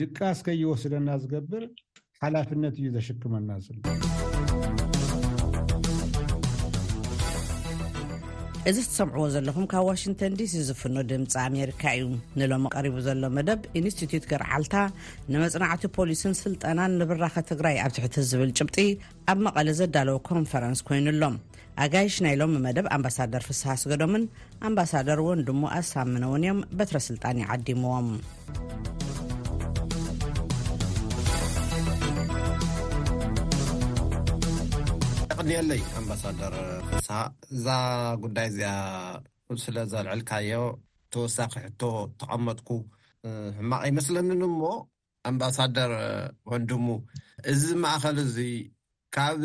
ድቃስ 0.01 0.39
ከይወስደና 0.49 1.09
ዝገብር 1.25 1.67
ሓላፍነት 2.25 2.77
እዩ 2.83 2.89
ዘሽክመልና 2.99 3.53
ዘለና 3.67 3.87
እዚ 8.71 8.77
እትሰምዕዎ 8.85 9.25
ዘለኹም 9.35 9.65
ካብ 9.71 9.85
ዋሽንተን 9.89 10.35
ዲሲ 10.41 10.53
ዝፍኖ 10.67 10.97
ድምፂ 11.11 11.33
ኣሜሪካ 11.47 11.83
እዩ 11.97 12.05
ንሎሚ 12.41 12.67
ቀሪቡ 12.75 12.95
ዘሎ 13.07 13.23
መደብ 13.37 13.61
ኢንስትቱት 13.79 14.25
ገርዓልታ 14.33 14.75
ንመፅናዕቲ 15.33 15.83
ፖሊስን 15.97 16.35
ስልጠናን 16.43 16.93
ንብራኸ 17.01 17.35
ትግራይ 17.51 17.77
ኣብ 17.87 17.91
ትሕቲ 17.97 18.17
ዝብል 18.31 18.51
ጭብጢ 18.59 18.87
ኣብ 19.33 19.39
መቐሊ 19.47 19.69
ዘዳለዎ 19.81 20.17
ኮንፈረንስ 20.31 20.83
ኮይኑሎም 20.91 21.37
ኣጋይሽ 21.87 22.17
ናይ 22.27 22.37
ሎሚ 22.43 22.55
መደብ 22.69 22.87
ኣምባሳደር 22.99 23.45
ፍስሓ 23.51 23.67
ኣስገዶምን 23.79 24.25
ኣምባሳደር 24.69 25.21
እወን 25.27 25.43
ድሞ 25.49 25.63
ኣሳምን 25.81 26.25
እውን 26.31 26.45
እዮም 26.47 26.61
በትረስልጣን 26.79 27.43
ይዓዲምዎም 27.47 28.09
ንለይ 35.47 35.81
ኣምባሳደር 35.99 36.55
ሳ 37.07 37.19
እዛ 37.55 37.67
ጉዳይ 38.25 38.47
እዚኣ 38.51 38.67
ስለ 39.63 39.77
ዘልዕልካዮ 39.93 40.51
ተወሳኺ 41.13 41.53
ሕቶ 41.65 41.83
ተቐመጥኩ 42.21 42.69
ሕማቕ 43.57 43.81
ይመስለኒ 43.91 44.29
እሞ 44.51 44.61
ኣምባሳደር 45.31 45.93
ወንድሙ 46.53 46.87
እዚ 47.53 47.63
ማእኸል 47.85 48.19
እዙ 48.27 48.37
ካብ 49.17 49.41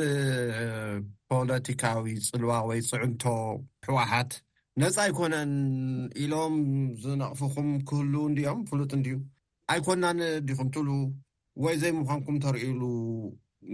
ፖለቲካዊ 1.32 2.10
ፅልዋ 2.30 2.52
ወይ 2.70 2.82
ፅዑምቶ 2.92 3.24
ሕወሓት 3.90 4.32
ነፃ 4.82 4.96
ኣይኮነን 5.08 5.52
ኢሎም 6.24 6.56
ዝነቕፉኩም 7.04 7.70
ክህሉ 7.90 8.14
እንዲኦም 8.30 8.62
ፍሉጥ 8.70 8.92
እንድዩ 9.00 9.16
ኣይኮናኒ 9.74 10.22
ዲኹምትሉ 10.50 10.90
ወይ 11.66 11.76
ዘይምዃንኩም 11.84 12.38
ተርእሉ 12.48 12.82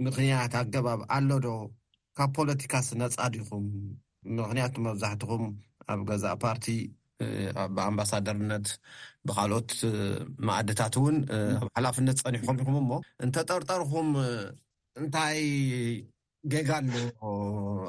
ምኽንያት 0.04 0.54
ኣገባብ 0.64 1.00
ኣሎዶ 1.18 1.48
ካብ 2.18 2.30
ፖለቲካ 2.38 2.74
ስ 2.86 2.96
ነፃ 3.00 3.16
ዲኹም 3.34 3.64
ምክንያቱ 4.40 4.74
መብዛሕትኩም 4.86 5.42
ኣብ 5.92 6.00
ገዛ 6.10 6.24
ፓርቲ 6.44 6.66
ብኣምባሳደርነት 7.74 8.66
ብካልኦት 9.28 9.70
ማኣድታት 10.46 10.94
እውን 11.00 11.16
ኣብ 11.58 11.66
ሓላፍነት 11.76 12.18
ፀኒሕኩም 12.24 12.58
ኢኹም 12.62 12.76
እሞ 12.82 12.90
እንተጠርጠርኩም 13.24 14.08
እንታይ 15.00 15.40
ጌጋ 16.52 16.70
ኣሎ 16.80 16.94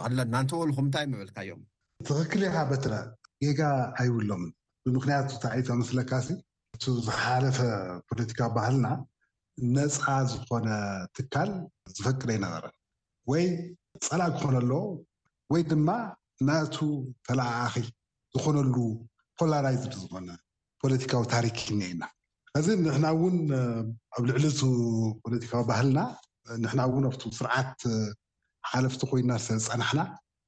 ኣለና 0.06 0.34
እንተበልኩም 0.44 0.86
እንታይ 0.88 1.06
ምብልካ 1.12 1.38
እዮም 1.46 1.62
ትኽክል 2.10 2.42
ኢካ 2.50 2.58
በትረ 2.72 2.94
ጌጋ 3.46 3.62
ኣይብሎምን 4.04 4.52
ብምክንያቱ 4.86 5.30
ታኢተመስለካሲ 5.44 6.28
እ 6.76 6.96
ዝሓለፈ 7.06 7.60
ፖለቲካ 8.10 8.42
ባህልና 8.58 8.88
ነፃ 9.76 10.04
ዝኾነ 10.32 10.68
ትካል 11.16 11.52
ዝፈቅደ 11.98 12.30
ይነበረ 12.38 12.64
ወይ 13.32 13.46
ፀላቅ 14.08 14.32
ክኾነሎ 14.40 14.72
ወይ 15.52 15.62
ድማ 15.72 15.90
ናቱ 16.48 16.76
ተላኣኺ 17.28 17.74
ዝኮነሉ 18.34 18.76
ፖላራይዝ 19.40 19.84
ዝኮነ 20.02 20.30
ፖለቲካዊ 20.82 21.24
ታሪክ 21.36 21.58
እኒአና 21.74 22.02
ከዚ 22.52 22.68
ንሕና 22.84 23.06
ውን 23.22 23.38
ኣብ 24.16 24.24
ልዕሊ 24.30 24.46
ፖለቲካዊ 25.24 25.62
ባህልና 25.72 26.00
ንሕና 26.64 26.80
እውን 26.90 27.06
ኣብ 27.10 27.16
ስርዓት 27.40 27.76
ሓለፍቲ 28.72 29.02
ኮይና 29.12 29.32
ሰብዝፀናሕና 29.48 30.02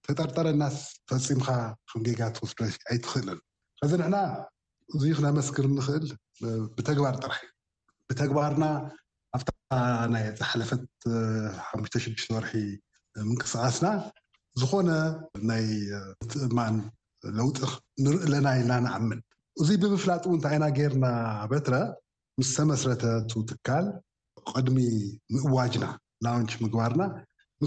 ተጠርጠረናስ 0.06 0.78
ፈፂምካ 1.10 1.48
ከምጌጋ 1.90 2.22
ኣይትክእልን 2.92 3.40
ሕዚ 3.82 3.92
ንሕና 4.02 4.18
እዙ 4.96 5.04
ክነመስክር 5.18 5.66
ንኽእል 5.78 6.06
ብተግባር 6.78 7.16
ጥራሕ 7.24 7.40
እዩ 7.48 7.54
ብተግባርና 8.10 8.64
ኣብታ 9.38 9.52
ናይ 10.14 10.24
ዝሓለፈት 10.40 10.84
ሓሙሽተ6ዱሽተ 11.70 12.30
ወርሒ 12.36 12.52
ምንቅስቃስና 13.30 13.88
ዝኾነ 14.62 14.90
ናይ 15.50 15.66
ምትእማን 16.20 16.76
ለውጥ 17.38 17.58
ንርእለና 18.04 18.48
ኢልና 18.60 18.76
ንኣምን 18.86 19.20
እዙይ 19.62 19.78
ብምፍላጥ 19.84 20.24
እውንታ 20.28 20.46
ዓይና 20.52 20.66
ገርና 20.78 21.06
በትረ 21.52 21.76
ምስ 22.40 22.50
ተመስረተቱ 22.58 23.32
ትካል 23.50 23.86
ቅድሚ 24.52 24.78
ምእዋጅና 25.34 25.86
ናውንቺ 26.26 26.52
ምግባርና 26.64 27.04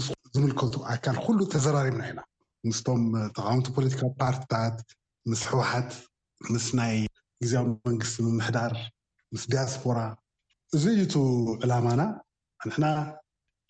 ስ 0.05 0.07
ዝምልከቱ 0.35 0.75
ኣካን 0.93 1.17
ኩሉ 1.23 1.39
ተዘራሪብና 1.53 2.03
ኢና 2.11 2.19
ምስቶም 2.69 3.03
ተቃምቲ 3.37 3.67
ፖለቲካዊ 3.77 4.09
ፓርትታት 4.21 4.75
ምስ 5.31 5.41
ሕወሓት 5.51 5.91
ምስ 6.53 6.65
ናይ 6.79 6.95
ግዜዊ 7.43 7.63
መንግስቲ 7.89 8.17
ምምሕዳር 8.27 8.73
ምስ 9.33 9.43
ዲያስፖራ 9.53 9.99
እዚ 10.77 10.85
ዩቱ 10.99 11.13
ዕላማና 11.63 12.01
ንሕና 12.67 12.85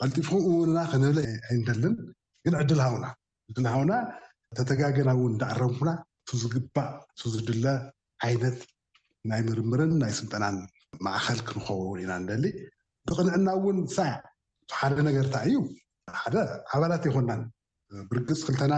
ቀልጢኩምውና 0.05 0.77
ክንብለ 0.91 1.19
ኣይንደልን 1.47 1.93
ግን 2.45 2.53
ዕድልሃውና 2.59 3.05
ዕድልሃውና 3.51 3.93
ተተጋገና 4.59 5.09
እውን 5.17 5.33
እዳዕረምኩና 5.37 5.91
እቱ 6.19 6.29
ዝግባእ 6.43 6.91
እቲ 7.13 7.19
ዝድለ 7.35 7.65
ዓይነት 8.27 8.59
ናይ 9.31 9.41
ምርምርን 9.49 9.93
ናይ 10.03 10.13
ስምጠናን 10.19 10.57
ማእከል 11.05 11.39
ክንኸውውን 11.49 11.99
ኢና 12.05 12.13
ንደሊ 12.25 12.45
ብቕንዕና 13.09 13.47
እውን 13.59 13.79
ሳያ 13.97 14.13
እ 14.71 14.79
ሓደ 14.79 14.97
ነገርንታ 15.07 15.35
እዩ 15.49 15.57
ሓደ 16.21 16.35
ኣባላት 16.75 17.03
ኣይኮናን 17.09 17.41
ብርግፅ 18.11 18.41
ክልተና 18.49 18.73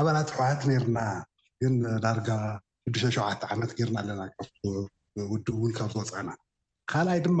ኣባላት 0.00 0.28
ኣሕዋት 0.34 0.60
ነርና 0.72 0.98
ግን 1.62 1.76
ዳርጋ 2.06 2.28
6ዱተሸ 2.88 3.16
ዓመት 3.54 3.72
ገርና 3.80 3.98
ኣለና 4.04 4.22
ውድ 5.32 5.46
እውን 5.56 5.72
ካብ 5.78 5.90
ዝወፅአና 5.96 6.28
ካልኣይ 6.90 7.20
ድማ 7.26 7.40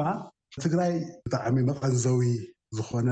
ትግራይ 0.64 0.92
ብጣዕሚ 1.24 1.56
መቐንዘዊ 1.68 2.20
ዝኾነ 2.76 3.08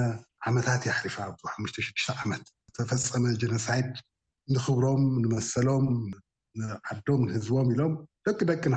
ዓመታት 0.48 0.80
ይሕሪፋ 0.88 1.16
ኣብ 1.26 1.36
ሓሽ6ሽተ 1.50 2.08
ዓመት 2.22 2.44
ዝተፈፀመ 2.76 3.24
ጀኖሳይድ 3.42 3.88
ንክብሮም 4.54 5.02
ንመሰሎም 5.24 5.86
ንዓዶም 6.60 7.20
ንህዝቦም 7.28 7.68
ኢሎም 7.74 7.94
ደቂደቅና 8.26 8.74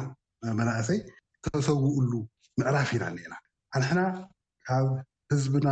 መናእሰይ 0.60 1.00
ተሰውኡሉ 1.46 2.14
ምዕራፍ 2.60 2.90
ኢና 2.96 3.04
ኒአና 3.16 3.34
ኣንሕና 3.78 4.02
ካብ 4.68 4.88
ህዝብና 5.32 5.68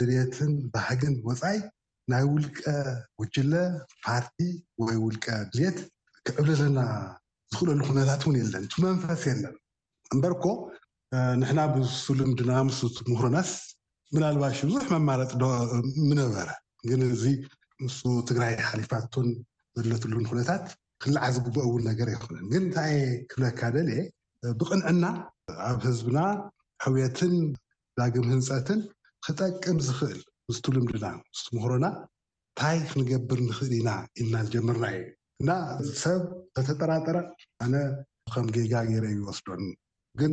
ድልትን 0.00 0.52
ባህግን 0.72 1.14
ወፃይ 1.28 1.58
ናይ 2.12 2.24
ውልቀ 2.32 2.60
ውጅለ 3.20 3.52
ፓርቲ 4.04 4.36
ወይ 4.84 4.96
ውልቀ 5.04 5.26
ድልት 5.52 5.78
ክዕብልለና 6.26 6.80
ዝኽእለሉ 7.50 7.80
ኩነታት 7.88 8.22
እውን 8.24 8.36
የለን 8.40 8.64
እቲመንፈስ 8.68 9.22
የለን 9.30 9.54
እምበርኮ 10.14 10.44
ንሕና 11.40 11.60
ብሱ 11.74 12.04
ልምድና 12.20 12.52
ምስምሁሮናስ 12.68 13.50
ምናልባሽ 14.14 14.58
ብዙሕ 14.68 14.84
መማረጢ 14.94 15.32
ዶ 15.42 15.44
ምነበረ 16.08 16.48
ግን 16.88 17.00
እዚ 17.14 17.22
ምስ 17.84 17.96
ትግራይ 18.28 18.54
ሓሊፋትን 18.70 19.28
ዘለትሉን 19.78 20.26
ኩነታት 20.30 20.64
ክላዓ 21.04 21.24
ዝግበኦ 21.36 21.64
እውን 21.68 21.82
ነገር 21.90 22.08
ኣይኹነን 22.12 22.44
ግን 22.52 22.62
እንታይየ 22.66 23.00
ክፍለካ 23.30 23.60
ደለየ 23.76 24.00
ብቅንዕና 24.60 25.04
ኣብ 25.68 25.78
ህዝብና 25.88 26.18
ሕውየትን 26.84 27.34
ዳግም 28.00 28.26
ህንፀትን 28.34 28.80
ክጠቅም 29.26 29.78
ዝክእል 29.88 30.20
ምስቱልምድና 30.48 31.06
ምስምህሮና 31.20 31.86
እንታይ 32.48 32.78
ክንገብር 32.90 33.40
ንክእል 33.48 33.72
ኢና 33.80 33.88
ኢልና 34.18 34.34
ዝጀምርና 34.46 34.84
እዩ 34.98 35.06
እና 35.42 35.50
ሰብ 36.02 36.22
ተተጠራጠረ 36.56 37.16
ኣነ 37.66 37.74
ከም 38.34 38.46
ጌጋ 38.56 38.74
ገይረ 38.90 39.04
ይወስዶኒ 39.16 39.64
ግን 40.20 40.32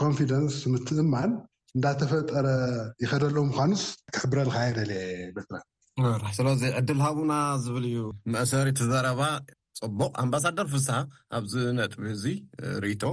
ኮንፊደንስ 0.00 0.54
ምትዝማን 0.72 1.30
እንዳተፈጠረ 1.76 2.46
ይኸደሉ 3.02 3.36
ምኳኑስ 3.48 3.82
ክሕብረልካ 4.14 4.56
የደለ 4.68 4.92
የ 5.02 5.10
በትራስለዚ 5.36 6.62
ዕድልሃቡና 6.80 7.34
ዝብል 7.64 7.84
እዩ 7.90 8.00
መእሰሪት 8.34 8.80
ዘረባ 8.90 9.20
ፅቡቅ 9.80 10.10
ኣምባሳደር 10.22 10.66
ፍሳሓ 10.72 11.02
ኣብዚ 11.38 11.52
ነጥ 11.78 11.92
እዚ 12.14 12.24
ርኢቶ 12.84 13.04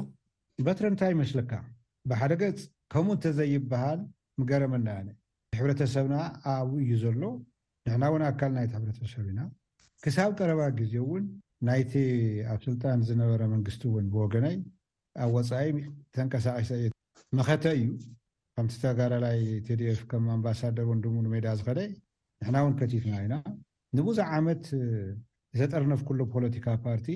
በትረ 0.68 0.86
ንታይ 0.94 1.14
መስለካ 1.22 1.52
ብሓደ 2.12 2.34
ገፅ 2.42 2.60
ከምኡ 2.94 3.12
እንተዘይበሃል 3.18 4.00
ምገረመናኣኒ 4.40 5.08
ሕብረተሰብና 5.60 6.16
ኣብ 6.56 6.72
እዩ 6.84 6.92
ዘሎ 7.04 7.22
ንዕና 7.90 8.04
እውን 8.12 8.24
ኣካል 8.30 8.52
ናይቲ 8.58 8.72
ሕብረተሰብ 8.80 9.26
ኢና 9.34 9.42
ክሳብ 10.06 10.32
ቀረባ 10.40 10.62
ግዜ 10.80 10.96
እውን 11.06 11.24
ናይቲ 11.70 11.92
ኣብ 12.54 12.60
ስልጣን 12.68 13.06
ዝነበረ 13.10 13.42
መንግስቲ 13.54 13.84
እውን 13.92 14.08
ብወገነዩ 14.16 14.58
ኣብ 15.24 15.32
ወፃኢ 15.36 15.70
ተንቀሳቂሰ 16.16 16.70
እየ 16.80 16.90
መኸተ 17.38 17.64
እዩ 17.78 17.86
ከምቲ 18.56 18.74
ተጋዳላይ 18.84 19.40
ቲድፍ 19.68 20.00
ከም 20.12 20.24
ኣምባሳደር 20.36 20.86
ወንድሙን 20.92 21.26
ሜዳ 21.34 21.46
ዝኸደይ 21.60 21.90
ንሕና 22.42 22.56
እውን 22.64 22.74
ከቲፍና 22.80 23.14
ኢና 23.26 23.36
ንብዙዕ 23.98 24.28
ዓመት 24.38 24.64
ዘጠርነፍ 25.60 26.02
ኩሎ 26.08 26.20
ፖለቲካ 26.36 26.66
ፓርቲ 26.86 27.08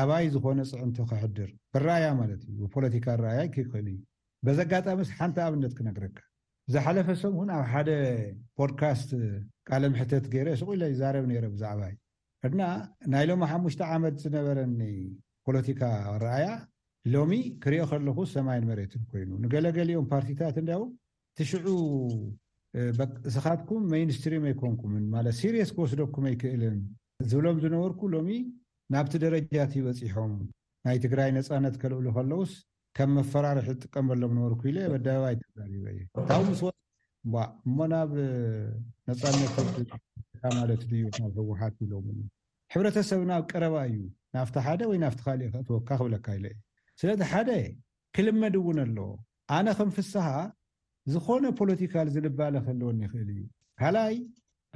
ኣባይ 0.00 0.26
ዝኮነ 0.34 0.60
ፅዕንቶ 0.70 0.96
ክሕድር 1.10 1.50
ብረኣያ 1.74 2.06
ማለት 2.20 2.40
እዩ 2.50 2.58
ብፖለቲካ 2.66 3.06
ረኣያ 3.24 3.42
ክክእል 3.54 3.88
እዩ 3.94 3.98
በዘጋጣሚስ 4.46 5.10
ሓንቲ 5.18 5.38
ኣብነት 5.46 5.74
ክነግረካ 5.78 6.18
ዝሓለፈ 6.74 7.08
ሶም 7.22 7.34
ኩን 7.40 7.50
ኣብ 7.56 7.64
ሓደ 7.72 7.90
ፖድካስት 8.58 9.10
ካለ 9.70 9.84
ምሕተት 9.94 10.24
ገይረ 10.34 10.48
ስቁኢሎ 10.60 10.82
ይዛረብ 10.94 11.24
ነረ 11.32 11.44
ብዛዕባ 11.54 11.82
ሕድና 12.44 12.62
ናይ 13.14 13.24
ሎማ 13.30 13.42
ሓሙሽቲ 13.52 13.82
ዓመት 13.96 14.14
ዝነበረኒ 14.24 14.80
ፖለቲካ 15.46 15.82
ኣረኣያ 16.14 16.48
ሎሚ 17.14 17.32
ክሪኦ 17.62 17.82
ከለኩ 17.90 18.18
ሰማይን 18.34 18.64
መሬትን 18.70 19.02
ኮይኑ 19.10 19.30
ንገለገሊኦም 19.42 20.06
ፓርቲታት 20.12 20.56
እንያው 20.62 20.82
እቲሽዑ 21.32 21.66
በቂእስኻትኩም 22.98 23.82
መኒስትሪም 23.92 24.44
ኣይኮንኩምን 24.50 25.04
ማለት 25.14 25.34
ሲርስ 25.40 25.70
ክወስደኩም 25.76 26.24
ኣይክእልን 26.30 26.78
ዝብሎም 27.30 27.58
ዝነበርኩ 27.64 28.00
ሎሚ 28.14 28.30
ናብቲ 28.94 29.12
ደረጃት 29.26 29.70
ይበፂሖም 29.78 30.32
ናይ 30.86 30.98
ትግራይ 31.04 31.30
ነፃነት 31.38 31.76
ከልዕሉ 31.82 32.06
ከለውስ 32.16 32.52
ከም 32.96 33.10
መፈራርሒ 33.18 33.64
ዝጥቀምበሎም 33.70 34.34
ነበርኩ 34.38 34.60
ኢ 34.70 34.74
ኣደባባይ 34.96 35.34
ተሪበ 35.60 35.84
እ 36.00 36.26
ታ 36.28 36.38
ምስእሞ 36.48 37.86
ናብ 37.94 38.12
ነፃነት 39.10 39.56
ማለት 40.58 40.82
ዩብህውሓት 41.00 41.76
ኢሎም 41.86 42.06
ሕብረተሰብናብ 42.74 43.42
ቀረባ 43.52 43.76
እዩ 43.90 43.98
ናብቲ 44.38 44.56
ሓደ 44.68 44.80
ወይ 44.92 44.98
ናብቲ 45.04 45.20
ካሊእ 45.26 45.50
ክትወካ 45.56 45.88
ክብለካ 46.00 46.26
እዩ 46.38 46.46
ስለዚ 47.00 47.20
ሓደ 47.32 47.50
ክልመድ 48.16 48.54
እውን 48.58 48.78
ኣለዎ 48.84 49.08
ኣነ 49.56 49.66
ከም 49.78 49.90
ፍስሓ 49.96 50.26
ዝኮነ 51.14 51.44
ፖለቲካል 51.58 52.06
ዝልባለ 52.14 52.54
ከልወን 52.66 53.00
ይክእል 53.04 53.28
እዩ 53.34 53.42
ካልኣይ 53.80 54.16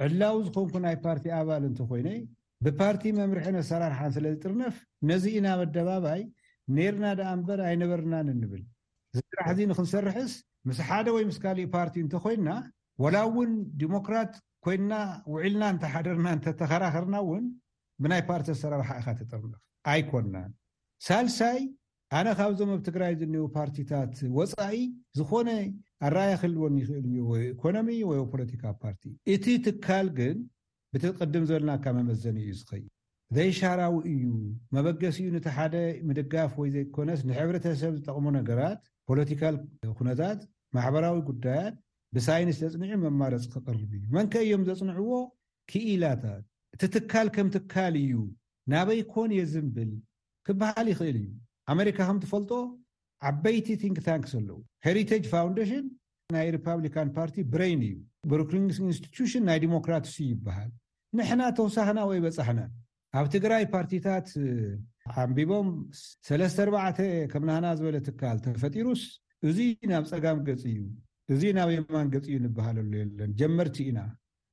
ዕላዊ 0.05 0.35
ዝኮንኩ 0.47 0.73
ናይ 0.85 0.95
ፓርቲ 1.05 1.25
ኣባል 1.39 1.63
እንተኮይነ 1.69 2.09
ብፓርቲ 2.65 3.03
መምርሒነሰራርሓን 3.19 4.11
ስለዝጥርነፍ 4.17 4.75
ነዚ 5.09 5.23
ኢናብ 5.39 5.59
ኣደባባይ 5.65 6.21
ነርና 6.75 7.05
ደኣ 7.19 7.29
ምበር 7.39 7.59
ኣይነበርናን 7.69 8.27
እንብል 8.33 8.63
ዝስራሕ 9.17 9.47
ዚ 9.57 9.59
ንክንሰርሕስ 9.71 10.33
ምስ 10.69 10.79
ሓደ 10.89 11.07
ወይ 11.15 11.23
ምስ 11.29 11.37
ካሊእ 11.43 11.69
ፓርቲ 11.75 11.95
እንተኮይንና 12.05 12.49
ወላ 13.03 13.15
እውን 13.29 13.51
ዲሞክራት 13.81 14.33
ኮይና 14.65 14.93
ውዒልና 15.33 15.63
እንተሓደርና 15.73 16.27
እተተከራክርና 16.37 17.15
እውን 17.25 17.45
ብናይ 18.03 18.21
ፓርቲ 18.29 18.47
ኣሰራርሓ 18.55 18.89
ኢካ 19.01 19.07
ትጥርንፍ 19.19 19.53
ኣይኮናን 19.93 20.51
ሳልሳይ 21.07 21.59
ኣነ 22.19 22.29
ካብዞም 22.37 22.71
ኣብ 22.75 22.81
ትግራይ 22.85 23.13
ዝኒው 23.19 23.43
ፓርቲታት 23.57 24.15
ወፃኢ 24.37 24.77
ዝኮነ 25.17 25.49
ኣረኣያ 26.05 26.31
ክህልዎን 26.41 26.73
ይኽእል 26.79 27.05
እዩ 27.09 27.17
ወይኢኮኖሚ 27.31 27.89
ወይ 28.09 28.19
ፖለቲካ 28.33 28.63
ፓርቲ 28.81 29.03
እቲ 29.33 29.45
ትካል 29.65 30.07
ግን 30.17 30.35
ብትቀድም 30.93 31.43
ዘበለና 31.49 31.71
ካ 31.83 31.93
መመዘኒ 31.97 32.37
እዩ 32.43 32.51
ዝኸዩ 32.61 32.83
ዘይሻራዊ 33.35 33.95
እዩ 34.13 34.25
መበገሲ 34.77 35.17
እኡ 35.27 35.31
ነቲ 35.37 35.49
ሓደ 35.57 35.75
ምድጋፍ 36.07 36.51
ወይ 36.61 36.69
ዘይኮነስ 36.75 37.21
ንሕብረተሰብ 37.29 37.93
ዝጠቅሙ 37.99 38.25
ነገራት 38.39 38.81
ፖለቲካል 39.11 39.55
ኩነታት 39.99 40.41
ማሕበራዊ 40.77 41.15
ጉዳያት 41.29 41.77
ብሳይንስ 42.17 42.59
ዘፅኒዑ 42.63 42.97
መማረፂ 43.05 43.43
ክቅርብ 43.53 43.91
እዩ 43.99 44.03
መንከ 44.17 44.33
እዮም 44.47 44.65
ዘፅንዕዎ 44.71 45.13
ክኢላታት 45.73 46.43
እቲ 46.75 46.81
ትካል 46.97 47.29
ከም 47.37 47.47
ትካል 47.55 47.95
እዩ 48.03 48.15
ናበይኮን 48.73 49.31
እየዝምብል 49.37 49.93
ክበሃል 50.49 50.89
ይኽእል 50.93 51.17
እዩ 51.23 51.29
ኣሜሪካ 51.73 51.97
ከምትፈልጦ 52.09 52.51
ዓበይቲ 53.29 53.67
ንክ 53.91 53.99
ታንክስ 54.07 54.31
ኣለው 54.39 54.59
ሄሪታጅ 54.85 55.23
ፋውንደሽን 55.33 55.85
ናይ 56.35 56.47
ሪፓብሊካን 56.55 57.09
ፓርቲ 57.17 57.35
ብሬይን 57.53 57.81
እዩ 57.87 57.95
ብሩክሊን 58.31 58.65
ኢንስትሽን 58.85 59.43
ናይ 59.49 59.59
ዲሞክራትሲ 59.65 60.15
ይበሃል 60.31 60.71
ንሕና 61.19 61.41
ተውሳኪና 61.57 61.99
ወይ 62.11 62.19
በፃሕነ 62.25 62.59
ኣብ 63.19 63.25
ትግራይ 63.35 63.63
ፓርቲታት 63.75 64.27
ሓንቢቦም 65.15 65.69
ሰለተ4 66.27 66.99
ከምናና 67.31 67.65
ዝበለ 67.79 67.97
ትካል 68.07 68.37
ተፈጢሩስ 68.45 69.03
እዚ 69.49 69.59
ናብ 69.91 70.03
ፀጋም 70.11 70.39
ገፂ 70.49 70.63
እዩ 70.73 70.81
እዚ 71.35 71.41
ናብ 71.57 71.69
የማን 71.77 72.09
ገፂ 72.13 72.25
እዩ 72.31 72.37
ንበሃልሉ 72.45 72.91
የለን 73.01 73.31
ጀመርቲ 73.41 73.77
ኢና 73.91 73.99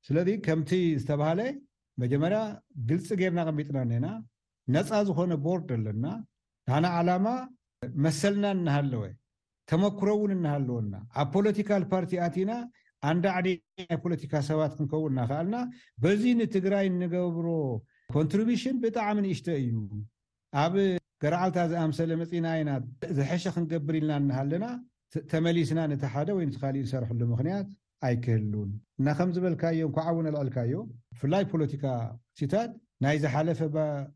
ስለዚ 0.07 0.29
ከምቲ 0.47 0.71
ዝተባሃለ 1.01 1.41
መጀመርያ 2.03 2.41
ግልፂ 2.91 3.07
ጌርና 3.21 3.39
ቀሚጥና 3.49 3.77
ኒና 3.91 4.07
ነፃ 4.75 4.89
ዝኮነ 5.09 5.33
ቦርድ 5.45 5.69
ኣለና 5.77 6.05
ና 6.69 6.87
ዓላማ 6.97 7.27
መሰልና 8.05 8.45
እናሃለወ 8.57 9.03
ተመክሮ 9.69 10.09
እውን 10.17 10.31
እናሃለወና 10.35 10.93
ኣብ 11.21 11.27
ፖለቲካል 11.35 11.83
ፓርቲ 11.91 12.11
ኣቲና 12.25 12.51
ኣንዳ 13.09 13.25
ዓዲ 13.39 13.47
ናይ 13.79 13.97
ፖለቲካ 14.03 14.33
ሰባት 14.49 14.71
ክንከው 14.77 15.03
እናክኣልና 15.09 15.57
በዚ 16.03 16.23
ንትግራይ 16.41 16.85
ንገብሮ 17.01 17.47
ኮንትሪብሽን 18.17 18.77
ብጣዕሚ 18.83 19.17
ንእሽቶ 19.25 19.47
እዩ 19.61 19.75
ኣብ 20.63 20.75
ገርዓልታ 21.23 21.57
ዝኣምሰለ 21.71 22.11
መፂናይና 22.21 22.71
ዘሐሸ 23.19 23.45
ክንገብር 23.55 23.95
ኢልና 23.99 24.13
እናሃለና 24.23 24.67
ተመሊስና 25.33 25.79
ነቲ 25.93 26.03
ሓደ 26.13 26.29
ወይ 26.37 26.45
ተካሊእ 26.55 26.85
ዝሰርሐሉ 26.87 27.21
ምክንያት 27.33 27.67
ኣይክህሉን 28.09 28.69
እና 28.99 29.07
ከም 29.19 29.29
ዝበልካ 29.37 29.63
እዮም 29.77 29.93
ኳዓ 29.97 30.07
እውን 30.15 30.27
ኣልዕልካዮ 30.31 30.75
ብፍላይ 31.13 31.43
ፖለቲካ 31.53 31.85
ሲታት 32.41 32.71
ናይ 33.05 33.17
ዝሓለፈ 33.25 33.59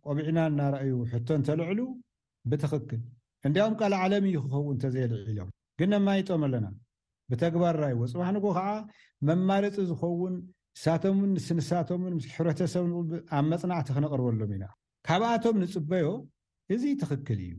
ቆብዕና 0.08 0.40
እናርኣዩ 0.54 0.94
ሕቶ 1.14 1.28
እንተልዕሉ 1.40 1.80
ብትክክል 2.52 3.02
እንዳኦም 3.48 3.74
ካል 3.80 3.94
ዓለም 4.04 4.26
እዩ 4.30 4.36
ክኸውን 4.46 4.76
እተዘየልዒሎም 4.80 5.50
ግን 5.80 5.92
ኣማይጦም 6.00 6.42
ኣለና 6.48 6.68
ብተግባር 7.32 7.76
ራይዎ 7.84 8.00
ፅባሕ 8.14 8.30
ንጎ 8.36 8.46
ከዓ 8.58 8.70
መማረፂ 9.28 9.76
ዝኸውን 9.90 10.34
ንሳቶምን 10.78 11.32
ስንሳቶምን 11.48 12.14
ምስ 12.18 12.26
ሕብረተሰብ 12.36 12.86
ኣብ 13.38 13.46
መፅናዕቲ 13.52 13.88
ክነቕርበሎም 13.96 14.52
ኢና 14.58 14.66
ካብኣቶም 15.08 15.56
ንፅበዮ 15.64 16.08
እዚ 16.76 16.84
ትክክል 17.04 17.40
እዩ 17.48 17.54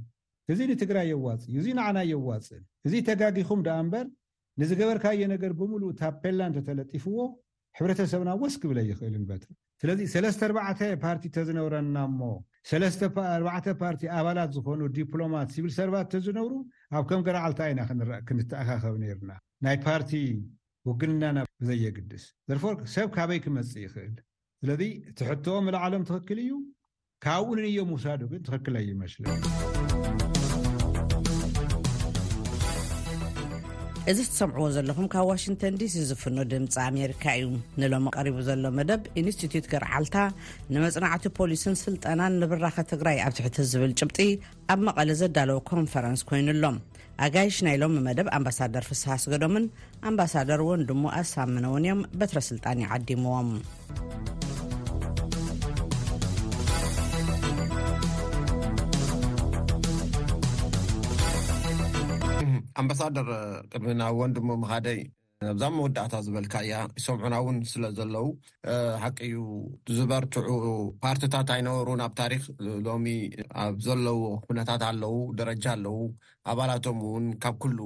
እዚ 0.53 0.61
ንትግራይ 0.73 1.07
የዋፅ 1.12 1.42
እዩ 1.51 1.57
እዚ 1.62 1.68
ንዓና 1.79 1.99
የዋፅእ 2.12 2.62
እዚ 2.87 2.94
ተጋጊኹም 3.09 3.61
ዳኣ 3.66 3.79
እምበር 3.85 4.07
ንዝገበርካየ 4.61 5.20
ነገር 5.35 5.53
ብምሉእ 5.61 5.94
ታብ 6.01 6.16
ፔላን 6.23 6.53
ተተለጢፍዎ 6.57 7.18
ሕብረተሰብና 7.79 8.31
ወስክብለ 8.43 8.79
ይኽእልበትር 8.91 9.53
ስለዚ 9.83 10.01
ሰለስተ 10.15 10.41
ኣርባዕተ 10.49 10.81
ፓርቲ 11.05 11.23
እተዝነብረና 11.31 11.97
እሞ 12.09 12.21
4ባዕተ 12.71 13.67
ፓርቲ 13.81 14.03
ኣባላት 14.19 14.51
ዝኮኑ 14.57 14.81
ዲፕሎማት 14.99 15.49
ብል 15.65 15.73
ሰርባት 15.79 16.07
እተዝነብሩ 16.11 16.53
ኣብ 16.97 17.05
ከም 17.09 17.23
ገርዓልታ 17.29 17.61
ይና 17.71 17.81
ክንተኣካኸብ 18.29 18.97
ነይርና 19.03 19.31
ናይ 19.67 19.79
ፓርቲ 19.87 20.13
ውግንናና 20.89 21.39
ብዘየግድስ 21.63 22.25
ዘርፎር 22.51 22.77
ሰብ 22.95 23.09
ካበይ 23.17 23.41
ክመፅእ 23.47 23.85
ይክእል 23.87 24.17
ስለዚ 24.63 24.83
እትሕትኦም 25.13 25.69
ላዓሎም 25.77 26.05
ትክክል 26.11 26.41
እዩ 26.45 26.53
ካብኡ 27.27 27.49
ንዮም 27.65 27.91
ውሳዱ 27.97 28.21
ግን 28.33 28.43
ትክክል 28.51 28.77
ዩ 28.87 28.91
ይመስለና 28.95 29.84
እዚ 34.11 34.19
እትሰምዕዎ 34.25 34.64
ዘለኹም 34.75 35.07
ካብ 35.12 35.27
ዋሽንተን 35.31 35.77
ዲሲ 35.81 35.95
ዝፍኖ 36.09 36.38
ድምፂ 36.51 36.75
ኣሜሪካ 36.88 37.23
እዩ 37.38 37.45
ንሎሚ 37.81 38.09
ቀሪቡ 38.17 38.37
ዘሎ 38.49 38.64
መደብ 38.79 39.03
ኢንስትቱት 39.21 39.67
ገርዓልታ 39.73 40.17
ንመጽናዕቲ 40.77 41.25
ፖሊስን 41.38 41.77
ስልጠናን 41.85 42.35
ንብራኸ 42.43 42.77
ትግራይ 42.93 43.19
ኣብ 43.27 43.33
ትሕቲ 43.38 43.57
ዝብል 43.71 43.93
ጭብጢ 44.01 44.29
ኣብ 44.75 44.81
መቐለ 44.88 45.09
ዘዳለወ 45.23 45.59
ኮንፈረንስ 45.73 46.23
ኮይኑሎም 46.31 46.77
ኣጋይሽ 47.27 47.59
ናይ 47.69 47.79
ሎሚ 47.83 47.97
መደብ 48.11 48.29
ኣምባሳደር 48.38 48.87
ፍስሓ 48.93 49.09
ኣስገዶምን 49.19 49.67
ኣምባሳደር 50.11 50.61
እውን 50.67 50.87
ድሞ 50.90 51.05
ኣሳምን 51.23 51.67
እውን 51.73 51.87
እዮም 51.87 52.03
በትረስልጣን 52.21 52.85
ይዓዲምዎም 52.87 53.51
ኣምባሳደር 62.81 63.29
ቅድሚና 63.73 64.03
ወንድሞ 64.21 64.49
ምካደይ 64.63 65.01
እብዛ 65.53 65.65
መወዳእታ 65.75 66.15
ዝበልካ 66.27 66.55
እያ 66.65 66.75
ይሰምዑና 66.99 67.35
እውን 67.43 67.57
ስለ 67.71 67.85
ዘለው 67.97 68.27
ሓቂ 69.03 69.19
እዩ 69.29 69.39
ዝበርትዑ 69.97 70.53
ፓርትታት 71.03 71.49
ኣይነበሩን 71.57 72.01
ኣብ 72.07 72.13
ታሪክ 72.21 72.43
ሎሚ 72.87 73.07
ኣብ 73.63 73.77
ዘለዉ 73.87 74.21
ኩነታት 74.47 74.83
ኣለው 74.89 75.15
ደረጃ 75.41 75.65
ኣለው 75.77 75.99
ኣባላቶም 76.53 76.99
ውን 77.11 77.27
ካብ 77.45 77.57
ኩሉ 77.65 77.79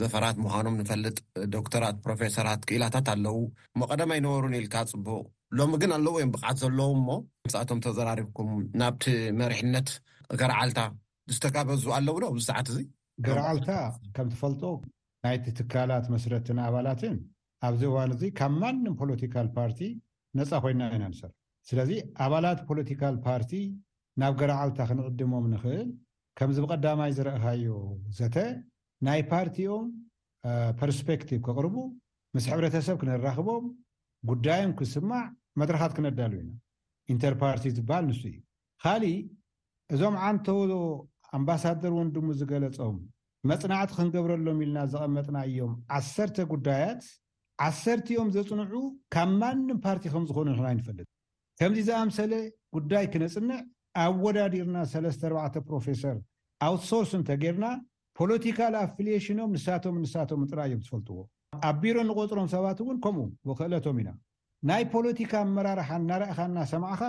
ዘፈራት 0.00 0.38
ምዃኖም 0.44 0.78
ንፈልጥ 0.80 1.16
ዶክተራት 1.54 1.98
ፕሮፌሰራት 2.06 2.62
ክኢላታት 2.70 3.10
ኣለዉ 3.16 3.36
ሞቐደም 3.82 4.12
ኣይነበሩን 4.16 4.58
ኢልካ 4.60 4.76
ፅቡቅ 4.92 5.24
ሎሚ 5.60 5.72
ግን 5.84 5.92
ኣለዉ 5.98 6.14
ወይም 6.20 6.32
ብቕዓት 6.36 6.58
ዘለዉ 6.64 6.88
እሞ 7.00 7.08
ምስአቶም 7.48 7.78
ተዘራሪብኩም 7.86 8.50
ናብቲ 8.82 9.04
መሪሕነት 9.42 9.88
ገርዓልታ 10.42 10.80
ዝተጋበዙ 11.36 11.84
ኣለዉ 11.98 12.16
ዶ 12.24 12.34
ዝሰዓት 12.40 12.68
እዚ 12.72 12.78
ገርዓልታ 13.26 13.68
ከም 14.16 14.26
ትፈልጦ 14.32 14.62
ናይቲ 15.24 15.44
ትካላት 15.58 16.04
መስረትን 16.14 16.58
ኣባላትን 16.66 17.16
ኣብዚ 17.68 17.82
እዋን 17.90 18.12
እዚ 18.16 18.22
ካብ 18.38 18.52
ማን 18.60 18.76
ፖለቲካል 19.00 19.48
ፓርቲ 19.56 19.80
ነፃ 20.38 20.50
ኮይና 20.64 20.82
ኢና 20.96 21.02
ንሰር 21.12 21.32
ስለዚ 21.68 21.90
ኣባላት 22.26 22.60
ፖለቲካል 22.68 23.16
ፓርቲ 23.26 23.52
ናብ 24.20 24.32
ገራዓልታ 24.40 24.78
ክንቅድሞም 24.90 25.44
ንክእል 25.54 25.88
ከምዚ 26.40 26.56
ብቀዳማይ 26.64 27.10
ዝረእካዮ 27.18 27.64
ዘተ 28.18 28.36
ናይ 29.06 29.20
ፓርቲኦም 29.32 29.86
ፐርስፔክቲቭ 30.80 31.40
ክቅርቡ 31.48 31.76
ምስ 32.34 32.44
ሕብረተሰብ 32.52 32.96
ክንራኽቦም 33.02 33.64
ጉዳዮም 34.30 34.72
ክስማዕ 34.78 35.24
መድረኻት 35.60 35.92
ክነዳሉ 35.98 36.32
ኢና 36.42 36.50
ኢንተርፓርቲ 37.12 37.64
ዝበሃል 37.76 38.04
ንሱ 38.10 38.22
እዩ 38.30 38.36
ካሊእ 38.84 39.20
እዞም 39.94 40.16
ዓንተ 40.28 40.46
ኣምባሳደር 41.38 41.92
ወን 41.98 42.08
ድሙ 42.14 42.28
ዝገለፆም 42.38 42.96
መፅናዕቲ 43.50 43.90
ክንገብረሎም 43.98 44.58
ኢልና 44.64 44.78
ዘቐመጥና 44.92 45.36
እዮም 45.50 45.72
ዓሰርተ 45.98 46.36
ጉዳያት 46.52 47.02
ዓሰርቲዮም 47.66 48.28
ዘፅንዑ 48.34 48.74
ካብ 49.14 49.30
ማንም 49.40 49.78
ፓርቲ 49.86 50.04
ከምዝኮኑ 50.12 50.46
ንክና 50.54 50.66
ይንፈልጥ 50.74 51.06
ከምዚ 51.60 51.80
ዝኣምሰለ 51.88 52.32
ጉዳይ 52.76 53.04
ክነፅንዕ 53.12 53.58
ኣብወዳዲርና 54.06 54.76
ሰለስተ 54.92 55.22
4ርባዕተ 55.30 55.54
ፕሮፌሰር 55.68 56.16
ኣውትሶርስ 56.68 57.10
እንተጌርና 57.18 57.66
ፖለቲካል 58.18 58.74
ኣፍሌሽኖም 58.84 59.52
ንሳቶም 59.56 59.96
ንሳቶም 60.04 60.40
ጥራ 60.50 60.60
እዮም 60.68 60.80
ዝፈልጥዎ 60.86 61.18
ኣብ 61.68 61.76
ቢሮ 61.82 61.96
ንቆፅሮም 62.08 62.48
ሰባት 62.54 62.78
እውን 62.84 62.98
ከምኡ 63.04 63.26
ወክእለቶም 63.50 63.98
ኢና 64.02 64.10
ናይ 64.70 64.82
ፖለቲካ 64.94 65.32
ኣመራርሓ 65.46 65.88
እናረእካእናሰማዕካ 66.02 67.02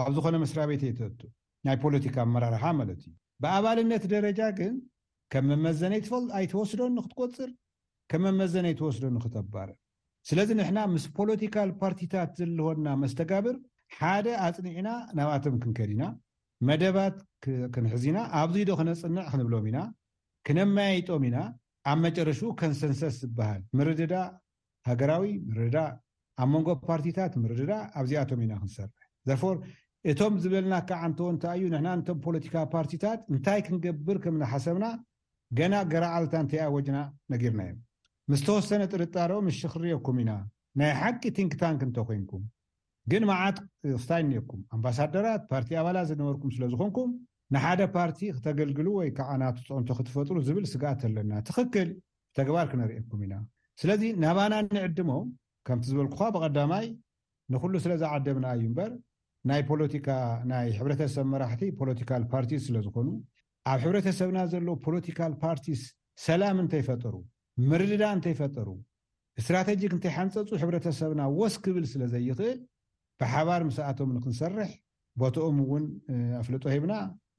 ኣብ 0.00 0.08
ዝኮነ 0.16 0.36
መስራ 0.44 0.58
ቤት 0.72 0.82
እየተእቱ 0.88 1.20
ናይ 1.68 1.76
ፖለቲካ 1.84 2.16
ኣመራርሓ 2.28 2.62
ማለት 2.80 2.98
እዩ 3.08 3.14
ብኣባልነት 3.42 4.02
ደረጃ 4.14 4.38
ግን 4.58 4.74
ከም 5.32 5.44
መመዘነይ 5.50 6.00
ትፈል 6.04 6.24
ኣይተወስዶ 6.38 6.80
ኒ 6.96 7.02
ክትቆፅር 7.06 7.50
ከም 8.10 8.22
መመዘነ 8.26 8.66
ይተወስዶ 8.72 9.04
ኒክተባር 9.16 9.70
ስለዚ 10.28 10.48
ንሕና 10.60 10.78
ምስ 10.92 11.04
ፖለቲካል 11.16 11.70
ፓርቲታት 11.80 12.30
ዘለወና 12.38 12.86
መስተጋብር 13.02 13.56
ሓደ 13.98 14.26
ኣፅኒዕና 14.46 14.88
ናብ 15.18 15.28
ኣቶም 15.34 15.56
ክንከዲ 15.62 15.90
ኢና 15.96 16.04
መደባት 16.68 17.16
ክንሕዚና 17.74 18.18
ኣብዚ 18.40 18.56
ዶ 18.68 18.72
ክነፅንዕ 18.80 19.18
ክንብሎም 19.32 19.66
ኢና 19.70 19.78
ክነመያይጦም 20.46 21.24
ኢና 21.28 21.38
ኣብ 21.90 21.98
መጨረሽኡ 22.06 22.48
ከንሰንሰስ 22.60 23.14
ዝበሃል 23.22 23.60
ምርድዳ 23.78 24.14
ሃገራዊ 24.90 25.24
ምርድዳ 25.50 25.78
ኣብ 26.42 26.48
መንጎ 26.54 26.68
ፓርቲታት 26.88 27.34
ምርድዳ 27.44 27.72
ኣብዚኣቶም 28.00 28.40
ኢና 28.46 28.54
ክንሰርሕ 28.62 29.04
ዘፎር 29.30 29.56
እቶም 30.10 30.34
ዝበልና 30.42 30.74
ከዓ 30.88 30.98
እንተ 31.10 31.20
እንታይ 31.32 31.56
እዩ 31.60 31.66
ንሕና 31.72 31.88
ቶም 32.08 32.18
ፖለቲካ 32.24 32.56
ፓርቲታት 32.74 33.20
እንታይ 33.34 33.60
ክንገብር 33.66 34.18
ከምናሓሰብና 34.24 34.86
ገና 35.58 35.74
ገራዓልታ 35.92 36.34
እንትኣ 36.44 36.60
ወጅና 36.74 36.98
ነጊርና 37.32 37.60
እዮም 37.68 37.78
ምስተወሰነ 38.32 38.82
ጥርጣሪኦ 38.92 39.38
ምሽ 39.46 39.58
ክንርአኩም 39.72 40.18
ኢና 40.24 40.32
ናይ 40.80 40.92
ሓቂ 41.00 41.22
ቲንክታንክ 41.38 41.80
እንተኮይንኩም 41.88 42.44
ግን 43.12 43.24
መዓት 43.30 43.58
ክፍታይ 43.94 44.22
እኒኩም 44.26 44.60
ኣምባሳደራት 44.76 45.42
ፓርቲ 45.52 45.70
ኣባላት 45.80 46.06
ዝነበርኩም 46.10 46.52
ስለዝኮንኩም 46.56 47.10
ንሓደ 47.54 47.82
ፓርቲ 47.96 48.18
ክተገልግሉ 48.36 48.88
ወይ 49.00 49.10
ከዓ 49.18 49.30
ናቱ 49.42 49.58
ፅዑንቶ 49.68 49.90
ክትፈጥሩ 49.98 50.36
ዝብል 50.48 50.64
ስጋኣት 50.74 51.02
ኣለና 51.10 51.32
ትክክል 51.50 51.90
ብተግባር 52.30 52.66
ክነርእኩም 52.72 53.20
ኢና 53.26 53.34
ስለዚ 53.82 54.02
ናባና 54.24 54.54
ንዕድሞም 54.76 55.26
ከምቲ 55.68 55.84
ዝበልኩካ 55.92 56.22
ብቀዳማይ 56.36 56.86
ንኩሉ 57.54 57.74
ስለ 57.86 57.92
ዝዓደምና 58.02 58.46
እዩ 58.58 58.66
በር 58.78 58.92
ናይ 59.48 59.62
ፖለቲካናይ 59.70 60.68
ሕብረተሰብ 60.78 61.26
መራሕቲ 61.32 61.62
ፖለቲካል 61.80 62.22
ፓርቲ 62.32 62.52
ስለዝኮኑ 62.66 63.08
ኣብ 63.72 63.78
ሕብረተሰብና 63.84 64.38
ዘሎዎ 64.52 64.74
ፖለቲካል 64.86 65.32
ፓርቲስ 65.42 65.80
ሰላም 66.26 66.56
እንተይፈጠሩ 66.62 67.14
ምርድዳ 67.70 68.02
እንተይፈጠሩ 68.16 68.68
እስትራቴጂክ 69.40 69.92
እንተይ 69.96 70.12
ሓንፀፁ 70.16 70.48
ሕብረተሰብና 70.62 71.22
ወስ 71.40 71.54
ክብል 71.66 71.84
ስለዘይክእል 71.92 72.58
ብሓባር 73.20 73.62
ምስኣቶም 73.68 74.10
ንክንሰርሕ 74.16 74.70
ቦትኦም 75.20 75.58
እውን 75.64 75.84
ኣፍለጦ 76.40 76.64
ሂብና 76.74 76.94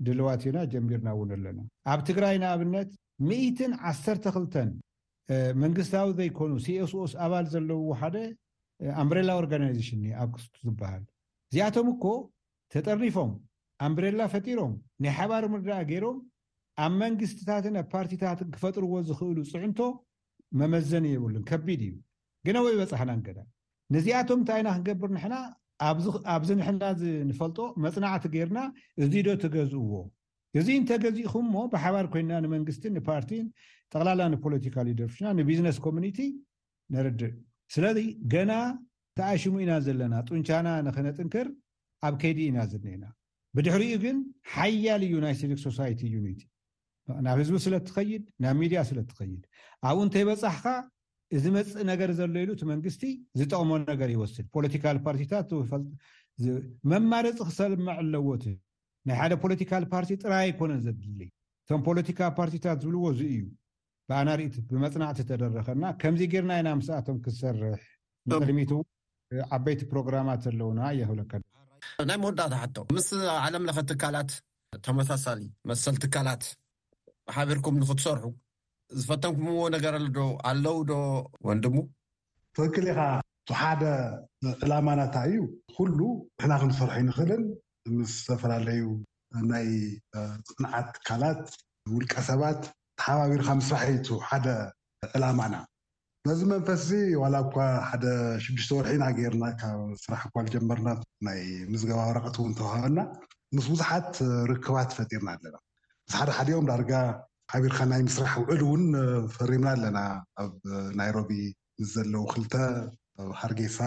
ድልዋትና 0.05 0.57
ጀቢርና 0.71 1.09
እውን 1.15 1.29
ኣለና 1.37 1.59
ኣብ 1.93 1.99
ትግራይ 2.09 2.35
ንኣብነት 2.43 2.89
1ዓሰተክተን 3.33 4.71
መንግስታዊ 5.65 6.07
ዘይኮኑ 6.19 6.51
ሲስኦስ 6.67 7.13
ኣባል 7.25 7.45
ዘለውዎ 7.55 7.89
ሓደ 8.01 8.17
ኣምሬላ 9.03 9.29
ኦርጋናይዜሽን 9.41 10.01
ኣብ 10.23 10.29
ክስቱ 10.35 10.55
ዝበሃል 10.67 11.03
እዚኣቶም 11.51 11.87
እኮ 11.95 12.05
ተጠኒፎም 12.73 13.29
ኣምብሬላ 13.85 14.21
ፈጢሮም 14.33 14.71
ናይ 15.03 15.11
ሓባር 15.17 15.43
ምርዳኣ 15.53 15.77
ገይሮም 15.91 16.17
ኣብ 16.85 16.93
መንግስትታትን 17.03 17.75
ኣብ 17.81 17.87
ፓርቲታትን 17.93 18.49
ክፈጥርዎ 18.55 18.93
ዝክእሉ 19.09 19.37
ፅዕምቶ 19.51 19.79
መመዘን 20.59 21.05
የብሉን 21.13 21.43
ከቢድ 21.49 21.81
እዩ 21.87 21.93
ግና 22.47 22.57
ወይ 22.65 22.75
በፃሕናን 22.81 23.21
ገዳ 23.27 23.39
ንዚኣቶም 23.95 24.39
እንታይ 24.41 24.59
ይና 24.61 24.69
ክገብር 24.77 25.09
ንሕና 25.17 25.35
ኣብዚ 26.35 26.49
ንሕና 26.59 26.83
ንፈልጦ 27.29 27.57
መፅናዕቲ 27.83 28.25
ገይርና 28.35 28.59
እዚ 29.03 29.13
ዶ 29.27 29.35
ትገዝእዎ 29.43 29.93
እዚ 30.59 30.67
እንተገዚእኹም 30.81 31.47
ሞ 31.55 31.63
ብሓባር 31.73 32.05
ኮይና 32.13 32.31
ንመንግስትን 32.45 32.93
ንፓርቲን 32.97 33.45
ጠቕላላ 33.93 34.21
ንፖለቲካ 34.33 34.75
ሊደር 34.87 35.09
ፍሽና 35.13 35.27
ንቢዝነስ 35.39 35.77
ኮሚኒቲ 35.85 36.19
ንርድእ 36.93 37.33
ስለዚ 37.75 37.99
ገና 38.33 38.51
እታኣይ 39.17 39.37
ሽሙ 39.43 39.55
ኢና 39.63 39.73
ዘለና 39.85 40.15
ጡንቻና 40.29 40.67
ንክነጥንክር 40.85 41.47
ኣብ 42.07 42.13
ከይዲ 42.21 42.39
ኢና 42.49 42.59
ዘኒና 42.71 43.03
ብድሕሪኡ 43.57 43.93
ግን 44.03 44.17
ሓያል 44.55 45.01
እዩ 45.07 45.15
ናይ 45.23 45.33
ሲቪል 45.39 45.59
ሶሳይቲ 45.67 46.01
ዩኒት 46.15 46.41
ናብ 47.25 47.37
ህዝቢ 47.41 47.55
ስለትኸይድ 47.65 48.25
ናብ 48.43 48.55
ሚድያ 48.61 48.79
ስለትኸይድ 48.89 49.41
ኣብኡ 49.89 50.01
እንተይበፃሕካ 50.05 50.65
እዚ 51.37 51.45
መፅእ 51.55 51.79
ነገር 51.91 52.09
ዘለሉ 52.19 52.45
እቲ 52.57 52.61
መንግስቲ 52.73 53.03
ዝጠቅሞ 53.41 53.71
ነገር 53.91 54.09
ይወስድ 54.15 54.45
ፖለቲካል 54.57 54.99
ፓርቲታት 55.07 55.47
መማረፂ 56.93 57.37
ክሰልመዐ 57.49 57.95
ኣለዎት 58.03 58.45
ናይ 59.09 59.17
ሓደ 59.21 59.33
ፖለቲካል 59.45 59.85
ፓርቲ 59.93 60.09
ጥራይ 60.25 60.45
ይኮነን 60.51 60.83
ዘድሊ 60.85 61.19
እቶም 61.65 61.81
ፖለቲካ 61.89 62.19
ፓርቲታት 62.41 62.77
ዝብልዎ 62.83 63.05
ዚ 63.21 63.23
እዩ 63.37 63.41
ብኣና 64.11 64.29
ርኢት 64.41 64.55
ብመፅናዕቲ 64.73 65.19
ተደረከና 65.31 65.83
ከምዚ 66.03 66.21
ጌርና 66.35 66.51
ኢና 66.61 66.69
ምስኣቶም 66.81 67.17
ክሰርሕ 67.25 67.81
ንቅልሚት 68.29 68.71
ዓበይቲ 69.55 69.81
ፕሮግራማት 69.91 70.39
ዘለውና 70.45 70.81
የክብለከ 70.99 71.33
ናይ 72.09 72.17
መወዳእታ 72.21 72.53
ሓተው 72.61 72.83
ምስ 72.95 73.07
ዓለምለኸ 73.45 73.77
ትካላት 73.91 74.29
ተመሳሳሊ 74.85 75.41
መሰል 75.69 75.95
ትካላት 76.03 76.43
ሓቢርኩም 77.35 77.79
ንክትሰርሑ 77.81 78.25
ዝፈተምኩምዎ 78.99 79.61
ነገርሉ 79.75 80.05
ዶ 80.17 80.21
ኣለዉ 80.49 80.77
ዶ 80.91 80.93
ወንድሙ 81.47 81.75
ተፈክሊ 82.55 82.87
ኻ 82.99 83.03
ሓደ 83.61 83.83
ዕላማናታ 84.65 85.15
እዩ 85.29 85.39
ኩሉ 85.75 85.99
ንሕና 86.39 86.51
ክንሰርሑ 86.63 86.93
ይንኽእልን 87.01 87.43
ምስ 87.97 88.13
ዝተፈላለዩ 88.23 88.83
ናይ 89.51 89.67
ፅንዓት 90.55 90.89
ትካላት 90.97 91.41
ውልቀ 91.95 92.13
ሰባት 92.29 92.61
ተሓባቢርካ 92.99 93.47
ምስራሕዩቱ 93.61 94.07
ሓደ 94.29 94.47
ዕላማና 95.17 95.55
ነዚ 96.27 96.41
መንፈስ 96.51 96.79
እዚ 96.83 96.89
ዋላ 97.21 97.35
እኳ 97.43 97.55
ሓደ 97.89 98.05
ሽዱሽተ 98.43 98.71
ወርሒና 98.77 99.03
ገይርና 99.17 99.43
ካብ 99.59 99.79
ስራሕ 100.03 100.21
እኳል 100.27 100.47
ጀመርና 100.53 100.89
ናይ 101.27 101.39
ምዝገባ 101.71 101.99
ወራቀት 102.09 102.35
እውን 102.39 102.53
ተባሃበልና 102.57 102.99
ምስ 103.55 103.65
ብዙሓት 103.73 104.11
ርክባት 104.51 104.89
ፈጢርና 104.97 105.27
ኣለና 105.35 105.55
ምስ 106.05 106.13
ሓደ 106.19 106.29
ሓደኦም 106.37 106.67
ዳርጋ 106.69 106.91
ሓቢርካ 107.53 107.79
ናይ 107.91 108.01
ምስራሕ 108.09 108.33
ውዕል 108.43 108.61
እውን 108.67 108.83
ፈሪምና 109.35 109.71
ኣለና 109.75 109.99
ኣብ 110.43 110.53
ናይሮቢ 111.01 111.31
ዘለው 111.93 112.23
ክልተ 112.33 112.55
ሓርጌሳ 113.41 113.79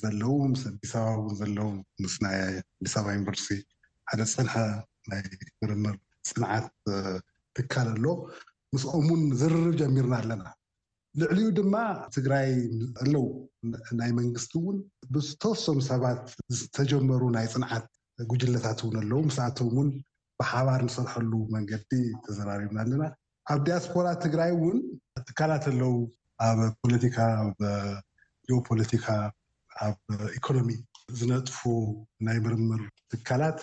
ዘለው 0.00 0.34
ምስ 0.52 0.62
ኣዲስ 0.72 0.94
በባ 0.98 1.14
እውን 1.20 1.34
ዘለው 1.40 1.70
ምስ 2.04 2.14
ኣዲስ 2.34 2.94
ኣባ 3.00 3.08
ዩኒቨርሲቲ 3.16 3.58
ሓደ 4.10 4.20
ፅንሐ 4.34 4.54
ናይ 5.12 5.22
ምርምር 5.62 5.96
ፅንዓት 6.30 6.68
ትካል 7.58 7.90
ኣሎ 7.96 8.06
ምስኦም 8.74 9.08
ውን 9.14 9.24
ዝርርብ 9.42 9.74
ጀሚርና 9.82 10.14
ኣለና 10.22 10.46
ልዕልዩ 11.20 11.46
ድማ 11.58 11.74
ትግራይ 12.14 12.48
ኣለው 13.02 13.24
ናይ 14.00 14.10
መንግስቲ 14.18 14.52
እውን 14.60 14.76
ብዝተወሰኑ 15.14 15.78
ሰባት 15.90 16.20
ዝተጀመሩ 16.58 17.22
ናይ 17.36 17.46
ፅንዓት 17.52 17.86
ጉጅለታት 18.30 18.80
እውን 18.84 18.96
ኣለው 19.02 19.20
ምስኣቶምውን 19.28 19.88
ብሓባር 20.40 20.80
ንሰርሐሉ 20.88 21.32
መንገዲ 21.54 21.90
ተዘራሪብና 22.24 22.78
ኣለና 22.84 23.02
ኣብ 23.52 23.60
ዲያስፖራ 23.68 24.06
ትግራይ 24.24 24.50
እውን 24.58 24.76
ትካላት 25.28 25.64
ኣለው 25.72 25.94
ኣብ 26.48 26.58
ፖለቲካ 26.82 27.16
ኣ 27.40 27.46
ጆኦ 28.48 28.58
ፖለቲካ 28.68 29.06
ኣብ 29.86 29.96
ኢኮኖሚ 30.38 30.70
ዝነጥፉ 31.20 31.58
ናይ 32.28 32.38
ምርምር 32.46 32.82
ትካላት 33.14 33.58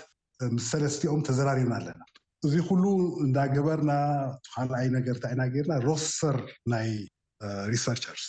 ምስ 0.55 0.67
ሰለስትኦም 0.73 1.21
ተዘራሪብና 1.29 1.75
ኣለና 1.79 2.01
እዚ 2.47 2.55
ኩሉ 2.69 2.83
እንዳገበርና 3.27 3.93
ካልኣይ 4.53 4.87
ነገር 4.97 5.15
እንታኢና 5.17 5.43
ገርና 5.55 5.73
ሮሰር 5.87 6.37
ናይ 6.73 6.89
ሪሰርቸርስ 7.71 8.23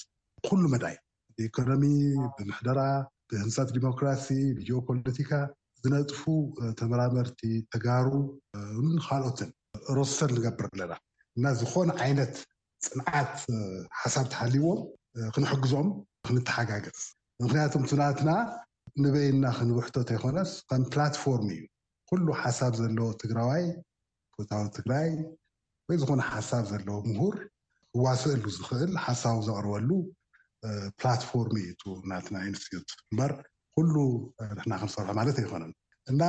ኩሉ 0.47 0.63
መዳይ 0.75 0.97
ብኢኮኖሚ 1.37 1.85
ብምሕደራ 2.37 2.81
ብህንፃት 3.31 3.69
ዲሞክራሲ 3.77 4.27
ብጂኦ 4.57 4.79
ፖለቲካ 4.89 5.31
ዝነጥፉ 5.85 6.21
ተመራመርቲ 6.79 7.41
ተጋሩ 7.73 8.07
ካልኦትን 9.07 9.51
ረስሰር 9.99 10.31
ንገብር 10.39 10.67
ኣለና 10.73 10.93
እና 11.37 11.45
ዝኾነ 11.61 11.91
ዓይነት 12.05 12.35
ፅንዓት 12.87 13.35
ሓሳብ 14.01 14.27
ተሃሊዎም 14.33 14.81
ክንሕግዞም 15.35 15.89
ክንተሓጋገፅ 16.27 17.01
ምክንያቱም 17.45 17.87
ትናትና 17.91 18.31
ንበይና 19.05 19.45
ክንውሕቶእንተይኮነስ 19.59 20.51
ከም 20.69 20.83
ፕላትፎርም 20.93 21.47
እዩ 21.55 21.63
ኩሉ 22.11 22.27
ሓሳብ 22.43 22.73
ዘለዎ 22.81 23.09
ትግራዋይ 23.23 23.65
ፍታዊ 24.37 24.63
ትግራይ 24.77 25.09
ወይ 25.89 25.99
ዝኾነ 26.03 26.21
ሓሳብ 26.33 26.65
ዘለዎ 26.73 26.97
ምሁር 27.11 27.37
ዋሰሉ 28.03 28.45
ዝኽእል 28.55 28.93
ሓሳቡ 29.05 29.37
ዘቅርበሉ 29.47 29.91
ፕላትፎርሚ 30.99 31.55
እዩቱ 31.65 31.83
ናትና 32.11 32.37
ዩንስቲት 32.47 32.89
እምበር 33.11 33.33
ኩሉ 33.77 33.95
ንሕና 34.55 34.73
ክንሰርሑ 34.81 35.09
ማለት 35.19 35.37
ኣይኮነን 35.43 35.73
እና 36.13 36.21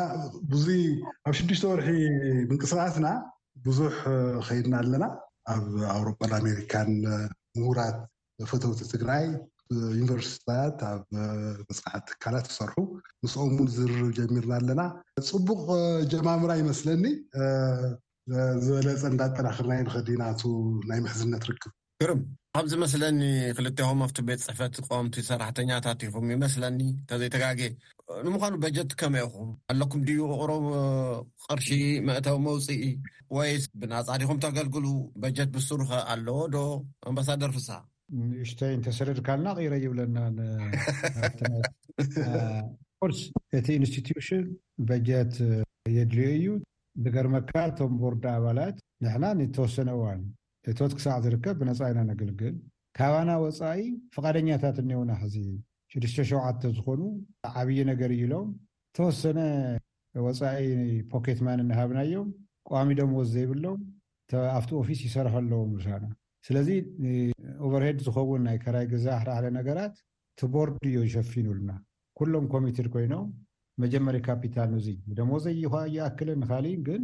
ብዙ 0.51 0.65
ኣብ 1.27 1.33
ሽዱሽተ 1.37 1.63
ወርሒ 1.71 1.87
ምንቅስቃስና 2.49 3.07
ብዙሕ 3.65 3.95
ከይድና 4.47 4.75
ኣለና 4.81 5.05
ኣብ 5.53 5.63
ኣውሮፓን 5.95 6.31
ኣሜሪካን 6.41 6.91
ምሁራት 7.59 7.97
ፈተውቲ 8.51 8.81
ትግራይ 8.93 9.25
ብዩኒቨርስታት 9.71 10.79
ኣብ 10.91 11.01
መፅካሕቲ 11.69 12.05
ትካላት 12.11 12.47
ዝሰርሑ 12.51 12.75
ንስኦምን 13.25 13.67
ዝርርብ 13.75 14.09
ጀሚርና 14.19 14.53
ኣለና 14.61 14.81
ፅቡቅ 15.29 15.59
ጀማምራ 16.13 16.51
ይመስለኒ 16.63 17.03
ዝበለፀ 18.65 19.01
እንዳ 19.09 19.21
ጠራክርና 19.37 19.71
ዩ 19.79 19.81
ንክዲናቱ 19.87 20.41
ናይ 20.89 20.99
ምሕዝነት 21.05 21.43
ርክብ 21.49 21.73
ክርም 22.01 22.21
ካብዚ 22.55 22.71
መስለኒ 22.83 23.19
ክልኹም 23.57 23.99
ኣብቲ 24.05 24.17
ቤት 24.27 24.41
ፅሕፈት 24.45 24.75
ቆምቲ 24.87 25.15
ሰራሕተኛታት 25.29 26.01
ፎም 26.13 26.27
ይመስለኒ 26.35 26.79
እተዘይተጋጊ 27.03 27.61
ንምዃኑ 28.25 28.53
በጀት 28.63 28.91
ከመይኹም 29.01 29.49
ኣለኩም 29.71 30.01
ድዩ 30.07 30.19
ቅሮም 30.39 30.65
ቅርሺ 31.47 31.67
መእተዊ 32.07 32.37
መውፅኢ 32.47 32.83
ወይ 33.37 33.51
ብናፃዲኹም 33.81 34.41
ተገልግሉ 34.45 34.85
በጀት 35.23 35.49
ብሱሩከ 35.57 35.91
ኣለዎ 36.13 36.39
ዶ 36.55 36.57
ኣምባሳደር 37.11 37.53
ፍሳ 37.57 37.69
ንእሽተይንተሰደድካል 38.29 39.39
ናቂረ 39.47 39.73
ይብለና 39.85 40.17
ኣር 43.05 43.11
እቲ 43.59 43.67
ኢንስቲቱሽን 43.79 44.43
በጀት 44.89 45.35
የድልዮ 45.97 46.29
እዩ 46.37 46.49
ንገርመካል 47.03 47.69
እቶም 47.73 47.93
ቦርዲ 48.01 48.23
ኣባላት 48.37 48.75
ንሕና 49.03 49.25
ንተወሰነ 49.39 49.87
እዋን 49.97 50.21
እቶት 50.71 50.91
ክሳዕ 50.97 51.17
ዝርከብ 51.23 51.55
ብነፃኢና 51.61 51.99
ነገልግል 52.11 52.53
ካባና 52.97 53.29
ወፃኢ 53.43 53.81
ፈቃደኛታት 54.15 54.77
እኒውና 54.83 55.11
ሕዚ 55.23 55.35
6ሸተ 55.95 56.61
ዝኮኑ 56.77 57.01
ዓብዪ 57.59 57.77
ነገር 57.91 58.09
እዩ 58.15 58.23
ሎም 58.33 58.47
ተወሰነ 58.97 59.39
ወፃኢ 60.25 60.67
ፖኬትማን 61.11 61.61
እናሃብናእዮም 61.65 62.29
ቀሚ 62.71 62.89
ዶም 62.99 63.11
ወ 63.19 63.23
ዘይብሎም 63.33 63.79
ኣብቲ 64.55 64.71
ኦፊስ 64.81 64.99
ይሰርሐለዎም 65.07 65.71
ውሳና 65.77 66.05
ስለዚ 66.47 66.69
ኦቨርሄድ 67.65 67.99
ዝከውን 68.05 68.41
ናይ 68.47 68.57
ከራይ 68.63 68.85
ግዛ 68.93 69.05
ሕርዓለ 69.21 69.45
ነገራት 69.59 69.95
እቲ 70.33 70.41
ቦርዲ 70.53 70.83
እዮ 70.91 70.99
ይሸፊኑሉና 71.09 71.71
ኩሎም 72.19 72.45
ኮሚትድ 72.53 72.87
ኮይኖም 72.95 73.27
መጀመሪ 73.83 74.15
ካፒታል 74.27 74.69
ን 74.75 74.81
ደሞ 75.19 75.31
ዘይይኣክለን 75.45 76.37
ንካሊእ 76.43 76.77
ግን 76.87 77.01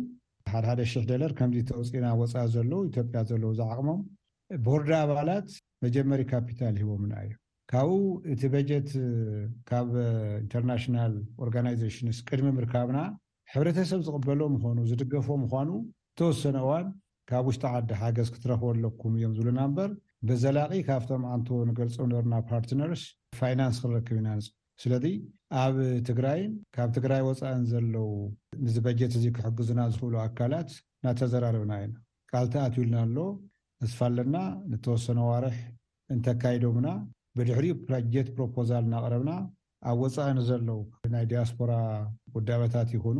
ሓደሓደ 0.53 0.79
ሽ0 0.91 1.03
ደለር 1.12 1.31
ከምዚ 1.39 1.60
ተወፂእና 1.69 2.07
ወፃኢ 2.19 2.43
ዘለው 2.55 2.79
ኢትዮጵያ 2.89 3.19
ዘለዉ 3.29 3.51
ዝዓቅሞም 3.60 3.99
ቦርዲ 4.65 4.91
ኣባላት 5.01 5.49
መጀመሪ 5.86 6.21
ካፒታል 6.31 6.75
ሂቦም 6.81 7.03
ና 7.12 7.21
እዩ 7.25 7.34
ካብኡ 7.71 7.97
እቲ 8.34 8.41
በጀት 8.53 8.89
ካብ 9.69 9.89
ኢንተርናሽናል 10.43 11.13
ኦርጋናይዜሽንስ 11.45 12.17
ቅድሚ 12.29 12.47
ምርካብና 12.60 12.99
ሕብረተሰብ 13.53 14.01
ዝቕበሎም 14.07 14.53
ምኮኑ 14.55 14.77
ዝድገፎም 14.91 15.41
ምኳኑ 15.45 15.69
ተወሰነ 16.19 16.57
እዋን 16.65 16.88
ካብ 17.31 17.45
ውሽጢ 17.49 17.63
ዓዲ 17.77 17.91
ሓገዝ 18.01 18.29
ክትረክቦ 18.36 18.65
ኣለኩም 18.73 19.13
እዮም 19.19 19.36
ዝብለና 19.38 19.62
በር 19.75 19.91
ብዘላቂ 20.29 20.71
ካብቶም 20.89 21.23
ኣን 21.34 21.43
ንገልፆ 21.71 21.95
ንብርና 22.12 22.36
ፓርትነርስ 22.51 23.03
ፋይናንስ 23.39 23.77
ክንረክብ 23.84 24.17
ኢና 24.21 24.27
ነፅ 24.39 24.47
ስለዚ 24.82 25.06
ኣብ 25.63 25.76
ትግራይን 26.08 26.52
ካብ 26.76 26.89
ትግራይ 26.98 27.22
ወፃእን 27.28 27.63
ዘለው 27.72 28.08
ንዚ 28.65 28.76
በጀት 28.86 29.13
እዚ 29.17 29.26
ክሕግዙና 29.38 29.82
ዝክእሉ 29.94 30.15
ኣካላት 30.26 30.70
እናተዘራርብና 31.02 31.74
ኢና 31.84 31.94
ካል 32.32 32.46
ቲኣትውልና 32.54 32.96
ኣሎ 33.06 33.17
ንስፋለድና 33.84 34.38
ንተወሰነ 34.72 35.20
ዋርሕ 35.30 35.58
እንተካይዶሙና 36.13 36.89
ብድሕር 37.38 37.65
ጀት 38.13 38.30
ፕሮፖዛል 38.38 38.84
እናቀረብና 38.89 39.34
ኣብ 39.91 40.00
ወፃኢን 40.06 40.39
ዘለው 40.50 40.80
ናይ 41.13 41.26
ዲያስፖራ 41.32 41.72
ውዳበታት 42.36 42.89
ይኮኑ 42.98 43.20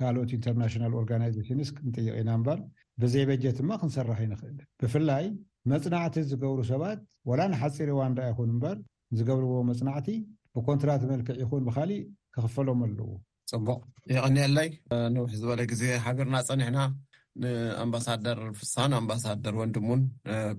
ካልኦት 0.00 0.30
ኢንተርናሽናል 0.38 0.92
ኦርጋናይዜሽንስ 1.00 1.68
ንጥይቅ 1.88 2.14
ኢና 2.22 2.30
ምበር 2.40 2.58
ብዘይ 3.02 3.24
በጀት 3.30 3.56
ድማ 3.60 3.72
ክንሰራሕ 3.82 4.18
ይንክእል 4.24 4.58
ብፍላይ 4.82 5.24
መፅናዕቲ 5.72 6.16
ዝገብሩ 6.30 6.58
ሰባት 6.72 6.98
ወላ 7.30 7.40
ንሓፂር 7.52 7.90
ዋንዳ 8.00 8.18
ይኹን 8.30 8.50
እምበር 8.54 8.76
ዝገብርዎ 9.18 9.54
መፅናዕቲ 9.70 10.08
ብኮንትራት 10.56 11.02
መልክዕ 11.12 11.36
ይኹን 11.42 11.62
ብካሊእ 11.68 12.02
ክኽፈሎም 12.34 12.80
ኣለዎ 12.86 13.08
ፅቡቅ 13.50 13.80
ይቀኒአለይ 14.12 14.68
ንውሕ 15.14 15.32
ዝበለ 15.40 15.60
ግዜ 15.72 15.82
ሃገርና 16.06 16.36
ፀኒሕና 16.48 16.78
ንኣምባሳደር 17.44 18.40
ፍሳን 18.60 18.92
ኣምባሳደር 19.00 19.54
ወንድም 19.62 19.86
ውን 19.92 20.02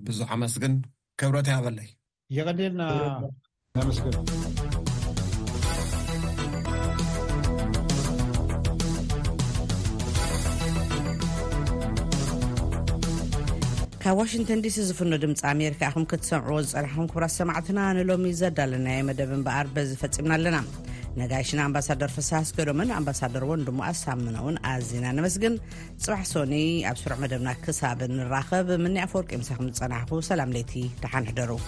ብዙሕ 0.06 0.28
ኣመስግን 0.36 0.74
ከብረትያበለይ 1.22 1.90
ይቀኒኤልና 2.36 2.82
ኣመስግል 3.84 4.14
ኣብ 14.08 14.18
ዋሽንተን 14.22 14.60
ዲሲ 14.64 14.76
ዝፍኖ 14.88 15.12
ድምፂ 15.22 15.40
ኣሜሪካ 15.52 15.80
ኢኹም 15.90 16.04
ክትሰምዕዎ 16.10 16.58
ዝፀናሕኩም 16.68 17.06
ክብራት 17.12 17.32
ሰማዕትና 17.38 17.78
ንሎሚ 17.96 18.24
ዘዳለናይ 18.40 19.00
መደብ 19.08 19.30
እምበኣር 19.36 19.66
በዝ 19.74 19.90
ፈፂምና 20.02 20.32
ኣለና 20.36 20.58
ነጋይሽን 21.20 21.60
ኣምባሳደር 21.66 22.10
ፈሳስ 22.16 22.48
ገዶምን 22.60 22.92
ኣምባሳደር 22.98 23.44
ዎን 23.50 23.64
ድማ 23.68 23.80
ኣሳምነውን 23.92 24.56
ኣዝና 24.72 25.06
ንመስግን 25.18 25.56
ፅባሕ 26.06 26.22
ሶኒ 26.32 26.54
ኣብ 26.92 26.96
ስሩዕ 27.02 27.20
መደብና 27.24 27.52
ክሳብን 27.66 28.14
ንራኸብ 28.22 28.68
ምን 28.86 28.96
ኣፈርቂ 29.06 29.30
መሳኩም 29.42 29.70
ዝጸናሕኹ 29.72 30.20
ሰላም 30.32 30.56
ለይቲ 30.58 30.74
ዳሓንሕደሩ 31.04 31.60